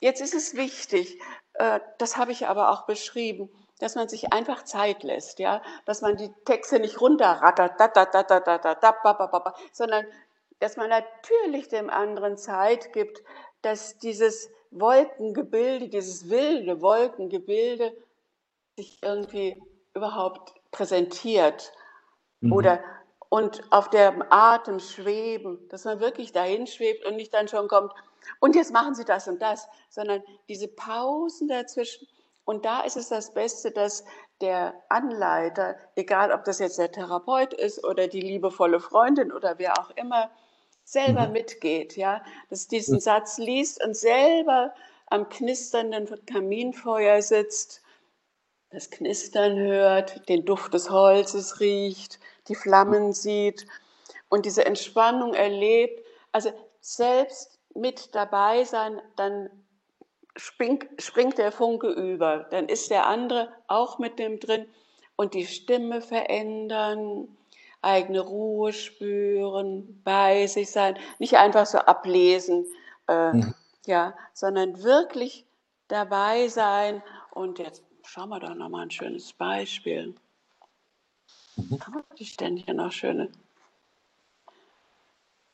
Jetzt 0.00 0.20
ist 0.20 0.34
es 0.34 0.54
wichtig, 0.54 1.20
äh, 1.54 1.80
das 1.98 2.16
habe 2.16 2.32
ich 2.32 2.46
aber 2.46 2.70
auch 2.70 2.86
beschrieben, 2.86 3.50
dass 3.78 3.94
man 3.94 4.08
sich 4.08 4.32
einfach 4.32 4.64
Zeit 4.64 5.02
lässt, 5.02 5.38
ja, 5.38 5.62
dass 5.86 6.02
man 6.02 6.16
die 6.16 6.32
Texte 6.44 6.80
nicht 6.80 7.00
runterrattert, 7.00 7.80
sondern 9.72 10.06
dass 10.58 10.76
man 10.76 10.90
natürlich 10.90 11.68
dem 11.68 11.88
anderen 11.88 12.36
Zeit 12.36 12.92
gibt, 12.92 13.22
dass 13.62 13.98
dieses 13.98 14.50
Wolkengebilde, 14.70 15.88
dieses 15.88 16.28
wilde 16.28 16.80
Wolkengebilde 16.80 17.96
sich 18.76 18.98
irgendwie 19.02 19.60
überhaupt 19.94 20.54
präsentiert 20.70 21.72
mhm. 22.40 22.52
oder 22.52 22.84
und 23.30 23.62
auf 23.70 23.88
dem 23.88 24.22
Atem 24.28 24.80
schweben, 24.80 25.66
dass 25.70 25.84
man 25.84 26.00
wirklich 26.00 26.32
dahin 26.32 26.66
schwebt 26.66 27.06
und 27.06 27.16
nicht 27.16 27.32
dann 27.32 27.48
schon 27.48 27.68
kommt, 27.68 27.94
und 28.38 28.54
jetzt 28.54 28.72
machen 28.72 28.94
Sie 28.94 29.04
das 29.04 29.28
und 29.28 29.40
das, 29.40 29.66
sondern 29.88 30.22
diese 30.48 30.68
Pausen 30.68 31.48
dazwischen. 31.48 32.06
Und 32.44 32.64
da 32.64 32.82
ist 32.82 32.96
es 32.96 33.08
das 33.08 33.32
Beste, 33.32 33.70
dass 33.70 34.04
der 34.40 34.74
Anleiter, 34.88 35.76
egal 35.94 36.32
ob 36.32 36.44
das 36.44 36.58
jetzt 36.58 36.78
der 36.78 36.92
Therapeut 36.92 37.52
ist 37.54 37.84
oder 37.84 38.08
die 38.08 38.20
liebevolle 38.20 38.80
Freundin 38.80 39.32
oder 39.32 39.58
wer 39.58 39.78
auch 39.78 39.90
immer, 39.96 40.30
selber 40.84 41.26
mhm. 41.26 41.32
mitgeht, 41.32 41.96
ja, 41.96 42.22
dass 42.48 42.66
diesen. 42.66 43.00
Satz 43.00 43.38
liest 43.38 43.82
und 43.84 43.96
selber 43.96 44.74
am 45.06 45.28
knisternden 45.28 46.08
Kaminfeuer 46.26 47.22
sitzt, 47.22 47.82
das 48.70 48.90
Knistern 48.90 49.58
hört, 49.58 50.28
den 50.28 50.44
Duft 50.44 50.74
des 50.74 50.90
Holzes 50.90 51.60
riecht, 51.60 52.18
die 52.48 52.54
Flammen 52.54 53.12
sieht 53.12 53.66
und 54.28 54.46
diese 54.46 54.64
Entspannung 54.64 55.34
erlebt. 55.34 56.04
Also 56.32 56.52
selbst 56.80 57.58
mit 57.74 58.14
dabei 58.14 58.64
sein, 58.64 59.00
dann 59.16 59.50
springt, 60.36 60.86
springt 60.98 61.38
der 61.38 61.52
Funke 61.52 61.88
über, 61.88 62.46
dann 62.50 62.68
ist 62.68 62.90
der 62.90 63.06
andere 63.06 63.52
auch 63.66 63.98
mit 63.98 64.18
dem 64.18 64.38
drin 64.38 64.66
und 65.16 65.34
die 65.34 65.46
Stimme 65.46 66.00
verändern, 66.00 67.28
eigene 67.82 68.20
Ruhe 68.20 68.72
spüren, 68.72 70.00
bei 70.04 70.46
sich 70.46 70.70
sein, 70.70 70.98
nicht 71.18 71.36
einfach 71.36 71.66
so 71.66 71.78
ablesen, 71.78 72.66
äh, 73.08 73.32
mhm. 73.32 73.54
ja, 73.86 74.14
sondern 74.32 74.82
wirklich 74.82 75.46
dabei 75.88 76.48
sein. 76.48 77.02
Und 77.32 77.58
jetzt 77.58 77.82
schauen 78.10 78.30
wir 78.30 78.40
doch 78.40 78.56
nochmal 78.56 78.82
ein 78.82 78.90
schönes 78.90 79.32
Beispiel. 79.32 80.16
Mhm. 81.54 81.80
Haben 81.80 82.04
wir 82.16 82.26
denn 82.40 82.56
hier 82.56 82.74
noch 82.74 82.90
schöne? 82.90 83.30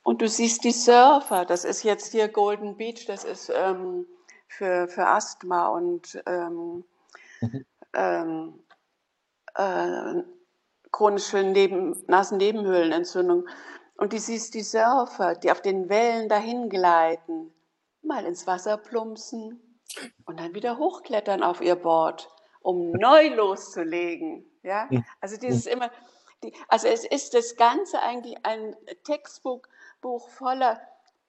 Und 0.02 0.22
du 0.22 0.28
siehst 0.28 0.64
die 0.64 0.72
Surfer, 0.72 1.44
das 1.44 1.66
ist 1.66 1.82
jetzt 1.82 2.12
hier 2.12 2.28
Golden 2.28 2.78
Beach, 2.78 3.04
das 3.06 3.24
ist 3.24 3.52
ähm, 3.54 4.06
für, 4.48 4.88
für 4.88 5.06
Asthma 5.06 5.68
und 5.68 6.22
ähm, 6.24 6.84
mhm. 7.42 7.66
ähm, 7.92 8.64
äh, 9.54 10.22
chronische 10.92 11.42
Neben 11.42 12.04
Nasennebenhöhlenentzündung. 12.06 13.46
Und 13.98 14.14
du 14.14 14.18
siehst 14.18 14.54
die 14.54 14.62
Surfer, 14.62 15.34
die 15.34 15.50
auf 15.50 15.60
den 15.60 15.90
Wellen 15.90 16.30
dahin 16.30 16.70
gleiten, 16.70 17.52
mal 18.02 18.24
ins 18.24 18.46
Wasser 18.46 18.78
plumpsen 18.78 19.60
und 20.24 20.40
dann 20.40 20.54
wieder 20.54 20.78
hochklettern 20.78 21.42
auf 21.42 21.60
ihr 21.60 21.76
Board, 21.76 22.30
um 22.66 22.90
neu 22.90 23.28
loszulegen. 23.28 24.44
Ja, 24.64 24.88
also 25.20 25.36
dieses 25.36 25.66
immer, 25.66 25.88
die, 26.42 26.52
also 26.66 26.88
es 26.88 27.04
ist 27.04 27.34
das 27.34 27.54
Ganze 27.54 28.02
eigentlich 28.02 28.36
ein 28.44 28.74
Textbuch 29.04 29.62
Buch 30.00 30.28
voller 30.28 30.80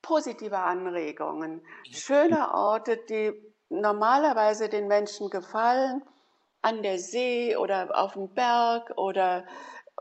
positiver 0.02 0.64
Anregungen, 0.64 1.62
schöner 1.92 2.56
Orte, 2.56 2.98
die 3.10 3.34
normalerweise 3.70 4.68
den 4.68 4.88
Menschen 4.88 5.30
gefallen 5.30 6.02
an 6.64 6.82
der 6.82 6.98
See 6.98 7.56
oder 7.56 7.92
auf 7.94 8.14
dem 8.14 8.30
Berg 8.30 8.94
oder 8.98 9.46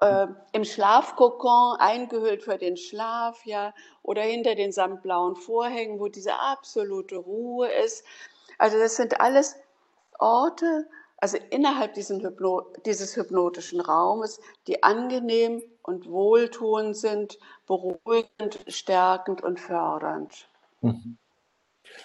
äh, 0.00 0.26
im 0.52 0.64
Schlafkokon 0.64 1.76
eingehüllt 1.78 2.44
für 2.44 2.56
den 2.56 2.78
Schlaf, 2.78 3.44
ja, 3.44 3.74
oder 4.02 4.22
hinter 4.22 4.54
den 4.54 4.72
samtblauen 4.72 5.36
Vorhängen, 5.36 6.00
wo 6.00 6.08
diese 6.08 6.34
absolute 6.34 7.16
Ruhe 7.16 7.70
ist. 7.84 8.06
Also 8.56 8.78
das 8.78 8.96
sind 8.96 9.20
alles 9.20 9.56
Orte, 10.18 10.88
also 11.18 11.38
innerhalb 11.50 11.96
Hypno 11.96 12.66
dieses 12.84 13.16
hypnotischen 13.16 13.80
Raumes, 13.80 14.40
die 14.66 14.82
angenehm 14.82 15.62
und 15.82 16.08
wohltuend 16.08 16.96
sind, 16.96 17.38
beruhigend, 17.66 18.58
stärkend 18.68 19.42
und 19.42 19.58
fördernd. 19.58 20.48
Mhm. 20.82 21.16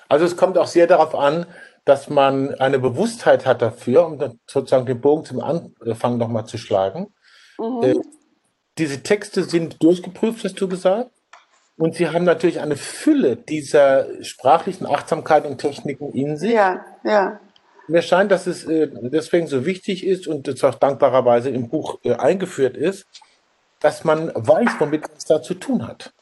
Also 0.08 0.26
es 0.26 0.38
kommt 0.38 0.58
auch 0.58 0.68
sehr 0.68 0.88
darauf 0.88 1.16
an, 1.16 1.46
dass 1.84 2.10
man 2.10 2.54
eine 2.56 2.80
Bewusstheit 2.80 3.46
hat 3.46 3.62
dafür, 3.62 4.06
um 4.06 4.40
sozusagen 4.46 4.86
den 4.86 5.02
Bogen 5.02 5.26
zum 5.26 5.42
Anfang 5.42 6.18
nochmal 6.18 6.46
zu 6.46 6.58
schlagen. 6.58 7.14
Mhm. 7.58 7.84
Äh, 7.84 7.96
diese 8.78 9.04
Texte 9.04 9.44
sind 9.44 9.84
durchgeprüft, 9.84 10.44
hast 10.44 10.62
du 10.62 10.70
gesagt. 10.70 11.12
Und 11.78 11.96
sie 11.96 12.08
haben 12.08 12.26
natürlich 12.26 12.60
eine 12.60 12.76
Fülle 12.76 13.36
dieser 13.36 14.24
sprachlichen 14.24 14.86
Achtsamkeit 14.86 15.46
und 15.46 15.58
Techniken 15.58 16.12
in 16.12 16.38
sich. 16.38 16.52
Ja, 16.52 16.86
ja. 17.04 17.40
Mir 17.88 18.02
scheint, 18.02 18.32
dass 18.32 18.48
es 18.48 18.66
äh, 18.66 18.90
deswegen 18.92 19.48
so 19.48 19.66
wichtig 19.66 20.06
ist 20.06 20.28
und 20.28 20.48
es 20.48 20.64
auch 20.64 20.76
dankbarerweise 20.76 21.50
im 21.50 21.70
Buch 21.70 22.00
äh, 22.04 22.14
eingeführt 22.14 22.78
ist, 22.78 23.06
dass 23.80 24.04
man 24.04 24.32
weiß, 24.34 24.80
womit 24.80 25.02
man 25.02 25.18
es 25.18 25.26
da 25.26 25.42
zu 25.42 25.56
tun 25.56 25.88
hat. 25.88 26.14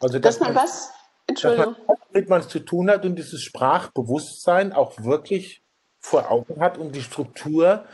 Also, 0.00 0.18
dass, 0.18 0.38
dass 0.38 0.40
man, 0.40 0.54
was? 0.54 0.92
Entschuldigung. 1.26 1.74
Dass 1.74 1.86
man, 1.86 1.96
womit 2.12 2.28
man 2.28 2.40
es 2.40 2.48
zu 2.48 2.60
tun 2.60 2.90
hat 2.90 3.04
und 3.04 3.16
dieses 3.16 3.42
Sprachbewusstsein 3.42 4.72
auch 4.72 5.02
wirklich 5.02 5.62
vor 6.00 6.30
Augen 6.30 6.60
hat 6.60 6.78
und 6.78 6.94
die 6.94 7.02
Struktur, 7.02 7.84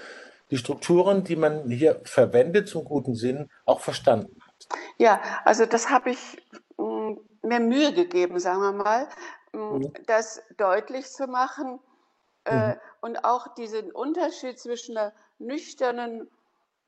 die 0.51 0.59
Strukturen, 0.59 1.25
die 1.25 1.37
man 1.37 1.69
hier 1.71 2.01
verwendet 2.05 2.69
zum 2.69 2.85
guten 2.85 3.15
Sinn, 3.15 3.51
auch 3.65 3.81
verstanden 3.81 4.39
hat. 4.47 4.79
Ja, 4.99 5.21
also 5.45 5.67
das 5.67 5.91
habe 5.91 6.11
ich 6.11 6.43
mm, 6.77 7.15
mir 7.43 7.61
Mühe 7.61 7.93
gegeben, 7.93 8.39
sagen 8.39 8.61
wir 8.61 8.73
mal, 8.73 9.09
mm, 9.53 9.59
mhm. 9.59 9.93
das 10.07 10.43
deutlich 10.57 11.07
zu 11.07 11.27
machen 11.27 11.81
mhm. 12.49 12.81
und 13.01 13.25
auch 13.25 13.55
diesen 13.55 13.93
Unterschied 13.93 14.59
zwischen 14.59 14.97
einer 14.97 15.13
nüchternen 15.39 16.31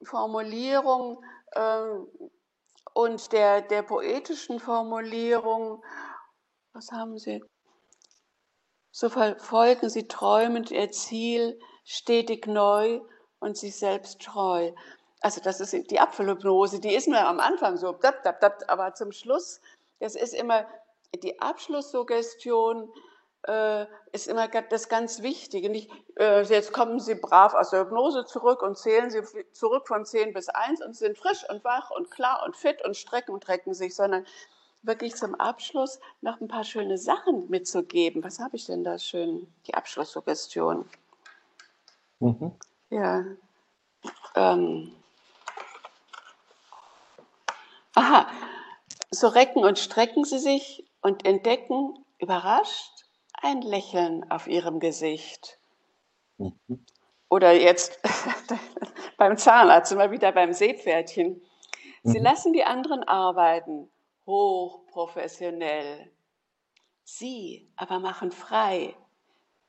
Formulierung 0.03 1.25
äh, 1.53 1.88
und 2.92 3.33
der, 3.33 3.62
der 3.62 3.83
poetischen 3.83 4.61
Formulierung 4.61 5.83
was 6.77 6.92
haben 6.92 7.19
Sie? 7.19 7.42
So 8.90 9.09
verfolgen 9.09 9.88
Sie 9.88 10.09
träumend 10.09 10.71
Ihr 10.71 10.90
Ziel, 10.90 11.59
stetig 11.85 12.47
neu 12.47 13.01
und 13.38 13.57
sich 13.57 13.77
selbst 13.77 14.21
treu. 14.21 14.73
Also 15.23 15.40
das 15.40 15.61
ist 15.61 15.90
die 15.90 15.99
Apfelhypnose, 15.99 16.79
die 16.79 16.95
ist 16.95 17.09
mir 17.09 17.27
am 17.27 17.40
Anfang 17.40 17.79
so, 17.79 17.99
aber 18.69 18.95
zum 18.95 19.12
Schluss, 19.12 19.62
das 20.01 20.16
ist 20.16 20.35
immer 20.35 20.66
die 21.23 21.40
Abschlusssuggestion, 21.40 22.92
äh, 23.46 23.87
ist 24.12 24.28
immer 24.28 24.48
das 24.48 24.88
ganz 24.88 25.22
Wichtige. 25.22 25.70
Nicht, 25.70 25.90
äh, 26.18 26.42
jetzt 26.42 26.72
kommen 26.72 27.00
Sie 27.00 27.14
brav 27.14 27.54
aus 27.54 27.70
der 27.70 27.82
Hypnose 27.82 28.24
zurück 28.24 28.62
und 28.62 28.76
zählen 28.76 29.11
Sie 29.11 29.22
zurück 29.52 29.87
von 29.87 30.04
10 30.04 30.32
bis 30.32 30.48
1 30.48 30.85
und 30.85 30.96
sind 30.96 31.16
frisch 31.16 31.48
und 31.48 31.64
wach 31.64 31.90
und 31.90 32.11
klar 32.11 32.42
und 32.44 32.56
fit 32.56 32.85
und 32.85 32.96
strecken 32.96 33.32
und 33.32 33.48
recken 33.48 33.74
sich, 33.74 33.94
sondern 33.94 34.26
wirklich 34.82 35.16
zum 35.16 35.35
Abschluss 35.35 36.00
noch 36.20 36.40
ein 36.40 36.48
paar 36.48 36.64
schöne 36.64 36.98
Sachen 36.98 37.48
mitzugeben. 37.48 38.22
Was 38.24 38.38
habe 38.38 38.56
ich 38.56 38.66
denn 38.66 38.85
da 38.85 38.98
schön? 38.98 39.52
Die 39.66 39.74
Abschlusssuggestion. 39.74 40.88
Mhm. 42.20 42.52
Ja. 42.90 43.24
Ähm. 44.35 44.92
Aha. 47.94 48.28
So 49.11 49.28
recken 49.28 49.64
und 49.64 49.78
strecken 49.78 50.24
Sie 50.24 50.38
sich 50.38 50.85
und 51.00 51.24
entdecken, 51.24 51.94
überrascht, 52.18 52.95
ein 53.42 53.62
Lächeln 53.62 54.31
auf 54.31 54.46
Ihrem 54.46 54.81
Gesicht. 54.81 55.59
Mhm. 56.38 56.85
Oder 57.29 57.53
jetzt 57.53 58.01
beim 59.18 59.37
Zahnarzt, 59.37 59.92
immer 59.92 60.11
wieder 60.11 60.33
beim 60.33 60.53
Seepferdchen. 60.53 61.42
Sie 62.03 62.18
mhm. 62.18 62.25
lassen 62.25 62.53
die 62.53 62.64
anderen 62.64 63.03
arbeiten 63.03 63.90
hochprofessionell. 64.27 66.12
Sie 67.05 67.70
aber 67.77 68.01
machen 68.01 68.33
frei. 68.33 68.96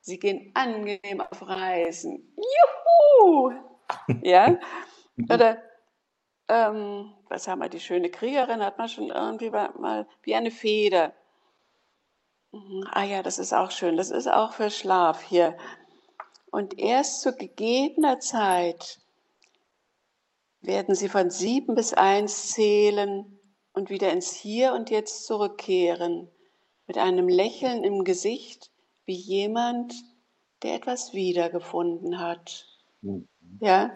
Sie 0.00 0.18
gehen 0.18 0.50
angenehm 0.54 1.20
auf 1.20 1.46
Reisen. 1.46 2.34
Juhu! 2.36 3.52
Ja? 4.22 4.58
Oder, 5.30 5.62
ähm, 6.48 7.14
was 7.30 7.48
haben 7.48 7.60
wir, 7.60 7.70
die 7.70 7.80
schöne 7.80 8.10
Kriegerin 8.10 8.62
hat 8.62 8.76
man 8.76 8.88
schon 8.88 9.08
irgendwie 9.08 9.48
mal, 9.48 10.06
wie 10.22 10.34
eine 10.34 10.50
Feder. 10.50 11.14
Mhm. 12.52 12.84
Ah 12.90 13.04
ja, 13.04 13.22
das 13.22 13.38
ist 13.38 13.52
auch 13.52 13.70
schön. 13.70 13.96
Das 13.96 14.10
ist 14.10 14.28
auch 14.28 14.52
für 14.52 14.70
Schlaf 14.70 15.22
hier. 15.22 15.56
Und 16.50 16.78
erst 16.78 17.20
zu 17.20 17.36
gegebener 17.36 18.20
Zeit 18.20 19.00
werden 20.60 20.94
sie 20.94 21.08
von 21.08 21.30
sieben 21.30 21.74
bis 21.74 21.94
eins 21.94 22.52
zählen 22.52 23.38
und 23.72 23.90
wieder 23.90 24.10
ins 24.12 24.32
Hier 24.32 24.72
und 24.72 24.90
Jetzt 24.90 25.26
zurückkehren, 25.26 26.30
mit 26.86 26.98
einem 26.98 27.28
Lächeln 27.28 27.84
im 27.84 28.04
Gesicht, 28.04 28.70
wie 29.04 29.14
jemand, 29.14 29.94
der 30.62 30.74
etwas 30.74 31.12
wiedergefunden 31.12 32.18
hat. 32.18 32.66
Mhm. 33.02 33.28
Ja? 33.60 33.92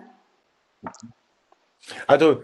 Also 2.07 2.43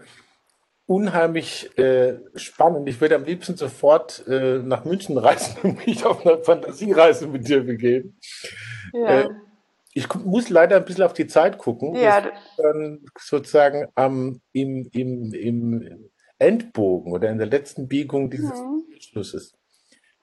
unheimlich 0.89 1.77
äh, 1.77 2.17
spannend. 2.33 2.89
Ich 2.89 2.99
würde 2.99 3.15
am 3.15 3.23
liebsten 3.23 3.55
sofort 3.55 4.27
äh, 4.27 4.57
nach 4.57 4.85
München 4.85 5.19
reisen 5.19 5.55
und 5.63 5.85
mich 5.85 6.03
auf 6.03 6.25
eine 6.25 6.43
Fantasiereise 6.43 7.27
mit 7.27 7.47
dir 7.47 7.63
begeben. 7.63 8.17
Ja. 8.93 9.21
Äh, 9.21 9.29
ich 9.93 10.11
muss 10.15 10.49
leider 10.49 10.77
ein 10.77 10.85
bisschen 10.85 11.03
auf 11.03 11.13
die 11.13 11.27
Zeit 11.27 11.59
gucken. 11.59 11.93
Ja. 11.93 12.31
Dann 12.57 13.05
sozusagen 13.19 13.87
ähm, 13.97 14.41
im, 14.51 14.89
im, 14.91 15.31
im 15.33 16.09
Endbogen 16.39 17.13
oder 17.13 17.29
in 17.29 17.37
der 17.37 17.47
letzten 17.47 17.87
Biegung 17.87 18.31
dieses 18.31 18.59
mhm. 18.59 18.85
Schlusses. 18.99 19.53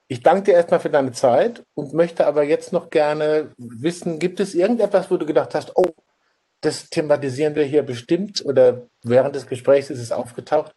Ich 0.09 0.21
danke 0.21 0.43
dir 0.43 0.53
erstmal 0.53 0.81
für 0.81 0.89
deine 0.89 1.13
Zeit 1.13 1.65
und 1.75 1.93
möchte 1.93 2.27
aber 2.27 2.43
jetzt 2.43 2.73
noch 2.73 2.89
gerne 2.89 3.51
wissen, 3.57 4.19
gibt 4.19 4.41
es 4.41 4.53
irgendetwas, 4.53 5.09
wo 5.11 5.15
du 5.15 5.25
gedacht 5.25 5.55
hast, 5.55 5.71
oh, 5.75 5.93
das 6.61 6.89
thematisieren 6.89 7.55
wir 7.55 7.63
hier 7.63 7.83
bestimmt 7.83 8.43
oder 8.45 8.87
während 9.03 9.35
des 9.35 9.47
Gesprächs 9.47 9.89
ist 9.89 9.99
es 9.99 10.11
aufgetaucht 10.11 10.73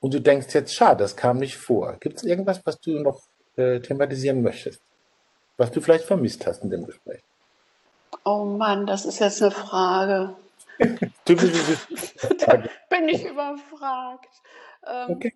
und 0.00 0.14
du 0.14 0.20
denkst 0.20 0.54
jetzt, 0.54 0.74
schade, 0.74 0.98
das 0.98 1.16
kam 1.16 1.38
nicht 1.38 1.56
vor. 1.56 1.96
Gibt 2.00 2.18
es 2.18 2.24
irgendwas, 2.24 2.60
was 2.64 2.80
du 2.80 3.00
noch 3.00 3.22
äh, 3.56 3.80
thematisieren 3.80 4.42
möchtest, 4.42 4.80
was 5.56 5.70
du 5.70 5.80
vielleicht 5.80 6.04
vermisst 6.04 6.46
hast 6.46 6.62
in 6.62 6.70
dem 6.70 6.86
Gespräch? 6.86 7.22
Oh 8.24 8.44
Mann, 8.44 8.86
das 8.86 9.04
ist 9.04 9.18
jetzt 9.18 9.42
eine 9.42 9.50
Frage. 9.50 10.34
da 10.78 11.34
bin 12.88 13.08
ich 13.08 13.24
überfragt. 13.24 14.30
Ähm, 14.86 15.10
okay. 15.10 15.34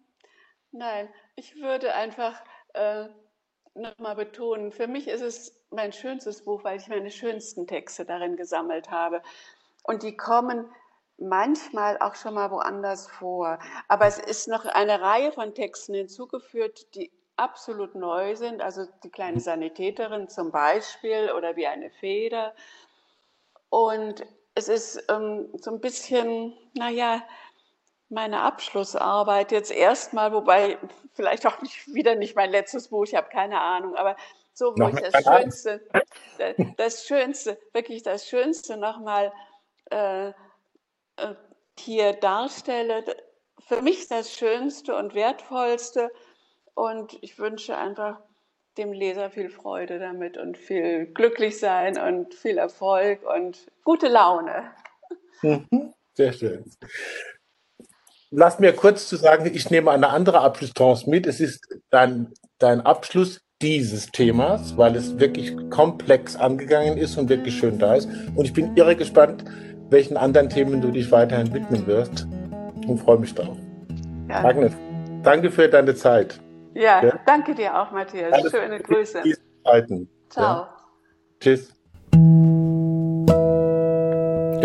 Nein, 0.73 1.09
ich 1.37 1.57
würde 1.57 1.95
einfach 1.95 2.35
äh, 2.73 3.07
nochmal 3.75 4.17
betonen, 4.17 4.73
für 4.73 4.87
mich 4.87 5.09
ist 5.09 5.21
es 5.21 5.61
mein 5.71 5.93
schönstes 5.93 6.45
Buch, 6.45 6.65
weil 6.65 6.79
ich 6.79 6.89
meine 6.89 7.11
schönsten 7.11 7.67
Texte 7.67 8.05
darin 8.05 8.37
gesammelt 8.37 8.91
habe. 8.91 9.23
Und 9.85 10.03
die 10.03 10.17
kommen 10.17 10.69
manchmal 11.19 11.99
auch 11.99 12.17
schon 12.17 12.35
mal 12.35 12.51
woanders 12.51 13.07
vor. 13.07 13.59
Aber 13.87 14.07
es 14.07 14.19
ist 14.19 14.49
noch 14.49 14.65
eine 14.65 15.01
Reihe 15.01 15.31
von 15.31 15.55
Texten 15.55 15.95
hinzugeführt, 15.95 16.95
die 16.97 17.13
absolut 17.37 17.95
neu 17.95 18.35
sind. 18.35 18.63
Also 18.63 18.87
die 19.05 19.11
kleine 19.11 19.41
Sanitäterin 19.41 20.29
zum 20.29 20.51
Beispiel 20.51 21.31
oder 21.37 21.55
wie 21.55 21.67
eine 21.67 21.91
Feder. 21.91 22.55
Und 23.69 24.25
es 24.55 24.69
ist 24.69 25.05
ähm, 25.09 25.49
so 25.61 25.71
ein 25.71 25.81
bisschen, 25.81 26.57
naja, 26.75 27.23
meine 28.09 28.41
Abschlussarbeit 28.41 29.53
jetzt 29.53 29.73
erstmal, 29.73 30.33
wobei 30.33 30.79
vielleicht 31.15 31.47
auch 31.47 31.61
nicht, 31.61 31.93
wieder 31.93 32.15
nicht 32.15 32.37
mein 32.37 32.51
letztes 32.51 32.89
Buch, 32.89 33.05
ich 33.05 33.15
habe 33.15 33.29
keine 33.29 33.61
Ahnung, 33.61 33.97
aber 33.97 34.17
so, 34.53 34.73
wo 34.77 34.89
ich 34.89 35.01
das 35.01 35.25
Schönste, 35.25 35.81
das 36.77 37.07
Schönste, 37.07 37.59
wirklich 37.73 38.05
das 38.05 38.29
Schönste 38.29 38.77
nochmal 38.77 39.27
äh, 39.27 39.31
äh, 39.91 40.33
hier 41.79 42.13
darstelle. 42.15 43.05
Für 43.67 43.83
mich 43.83 44.09
das 44.09 44.33
Schönste 44.33 44.95
und 44.97 45.15
Wertvollste 45.15 46.11
und 46.75 47.17
ich 47.23 47.39
wünsche 47.39 47.77
einfach 47.77 48.21
dem 48.77 48.93
Leser 48.93 49.31
viel 49.31 49.51
Freude 49.51 49.99
damit 49.99 50.37
und 50.37 50.59
viel 50.59 51.07
glücklich 51.07 51.59
sein 51.59 51.99
und 51.99 52.35
viel 52.35 52.59
Erfolg 52.59 53.21
und 53.23 53.71
gute 53.85 54.09
Laune. 54.09 54.71
Mhm. 55.43 55.95
Sehr 56.15 56.33
schön. 56.33 56.65
Lass 58.31 58.59
mir 58.59 58.73
kurz 58.73 59.09
zu 59.09 59.17
sagen, 59.17 59.47
ich 59.53 59.71
nehme 59.71 59.93
eine 59.93 60.09
andere 60.09 60.41
Abschlusstrance 60.41 61.09
mit. 61.09 61.27
Es 61.27 61.39
ist 61.39 61.69
dein, 61.91 62.33
dein 62.59 62.81
Abschluss 62.81 63.41
dieses 63.63 64.07
Themas, 64.07 64.77
weil 64.77 64.97
es 64.97 65.19
wirklich 65.19 65.55
komplex 65.71 66.35
angegangen 66.35 66.99
ist 66.99 67.17
und 67.17 67.29
wirklich 67.29 67.57
schön 67.57 67.79
da 67.79 67.95
ist. 67.95 68.09
Und 68.35 68.45
ich 68.45 68.53
bin 68.53 68.77
irre 68.77 68.97
gespannt, 68.97 69.45
welchen 69.91 70.17
anderen 70.17 70.49
Themen 70.49 70.81
du 70.81 70.91
dich 70.91 71.11
weiterhin 71.13 71.53
widmen 71.53 71.87
wirst 71.87 72.27
und 72.87 72.99
freue 72.99 73.19
mich 73.19 73.35
drauf. 73.35 73.57
Ja. 74.29 74.45
Agnes, 74.45 74.73
danke 75.23 75.51
für 75.51 75.69
deine 75.69 75.95
Zeit. 75.95 76.41
Ja, 76.75 77.05
ja? 77.05 77.19
danke 77.27 77.55
dir 77.55 77.81
auch, 77.81 77.91
Matthias. 77.93 78.33
Alles 78.33 78.51
Schöne 78.51 78.81
Grüße. 78.81 79.23
Ciao. 80.31 80.45
Ja. 80.45 80.69
Tschüss. 81.41 81.73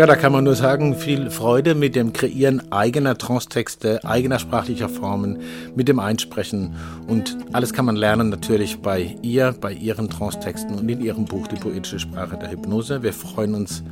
Ja, 0.00 0.06
da 0.06 0.16
kann 0.16 0.32
man 0.32 0.44
nur 0.44 0.54
sagen, 0.54 0.94
viel 0.94 1.28
Freude 1.30 1.74
mit 1.74 1.94
dem 1.94 2.14
Kreieren 2.14 2.72
eigener 2.72 3.18
Transtexte, 3.18 4.02
eigener 4.02 4.38
sprachlicher 4.38 4.88
Formen, 4.88 5.42
mit 5.76 5.88
dem 5.88 5.98
Einsprechen. 5.98 6.74
Und 7.06 7.36
alles 7.52 7.74
kann 7.74 7.84
man 7.84 7.96
lernen 7.96 8.30
natürlich 8.30 8.80
bei 8.80 9.14
ihr, 9.20 9.54
bei 9.60 9.72
ihren 9.72 10.08
Transtexten 10.08 10.78
und 10.78 10.88
in 10.88 11.02
ihrem 11.02 11.26
Buch 11.26 11.48
Die 11.48 11.56
poetische 11.56 11.98
Sprache 11.98 12.38
der 12.38 12.50
Hypnose. 12.50 13.02
Wir 13.02 13.12
freuen 13.12 13.54
uns, 13.54 13.84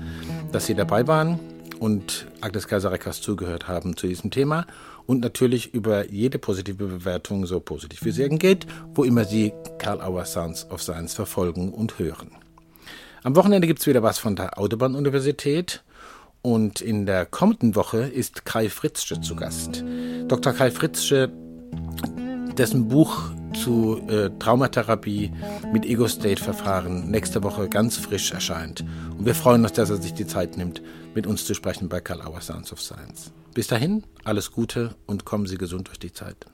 dass 0.52 0.66
Sie 0.66 0.74
dabei 0.74 1.06
waren 1.06 1.38
und 1.78 2.26
Agnes 2.40 2.66
Kaiser-Reckers 2.68 3.20
zugehört 3.20 3.68
haben 3.68 3.96
zu 3.96 4.06
diesem 4.06 4.30
Thema 4.30 4.66
und 5.06 5.20
natürlich 5.20 5.74
über 5.74 6.10
jede 6.10 6.38
positive 6.38 6.86
Bewertung, 6.86 7.46
so 7.46 7.60
positiv 7.60 8.04
wie 8.04 8.10
es 8.10 8.18
irgend 8.18 8.40
geht, 8.40 8.66
wo 8.94 9.04
immer 9.04 9.24
Sie 9.24 9.52
Karl 9.78 10.00
Auer 10.00 10.24
Sounds 10.24 10.68
of 10.70 10.82
Science 10.82 11.14
verfolgen 11.14 11.72
und 11.72 11.98
hören. 11.98 12.30
Am 13.22 13.36
Wochenende 13.36 13.66
gibt 13.66 13.80
es 13.80 13.86
wieder 13.86 14.02
was 14.02 14.18
von 14.18 14.36
der 14.36 14.58
Autobahn-Universität. 14.58 15.82
Und 16.40 16.80
in 16.80 17.04
der 17.04 17.26
kommenden 17.26 17.74
Woche 17.74 17.98
ist 17.98 18.44
Kai 18.44 18.68
Fritzsche 18.68 19.20
zu 19.20 19.34
Gast. 19.34 19.84
Dr. 20.28 20.52
Kai 20.52 20.70
Fritzsche, 20.70 21.30
dessen 22.56 22.88
Buch 22.88 23.30
zu 23.54 24.00
äh, 24.08 24.30
Traumatherapie 24.38 25.32
mit 25.72 25.84
Ego-State-Verfahren 25.84 27.10
nächste 27.10 27.42
Woche 27.42 27.68
ganz 27.68 27.96
frisch 27.96 28.32
erscheint. 28.32 28.84
Und 29.16 29.26
wir 29.26 29.34
freuen 29.34 29.62
uns, 29.62 29.72
dass 29.72 29.90
er 29.90 29.96
sich 29.96 30.14
die 30.14 30.26
Zeit 30.26 30.56
nimmt, 30.56 30.82
mit 31.14 31.26
uns 31.26 31.44
zu 31.44 31.54
sprechen 31.54 31.88
bei 31.88 32.00
Karl 32.00 32.22
Auer 32.22 32.40
Sounds 32.40 32.72
of 32.72 32.80
Science. 32.80 33.32
Bis 33.54 33.66
dahin, 33.66 34.04
alles 34.24 34.52
Gute 34.52 34.94
und 35.06 35.24
kommen 35.24 35.46
Sie 35.46 35.58
gesund 35.58 35.88
durch 35.88 35.98
die 35.98 36.12
Zeit. 36.12 36.46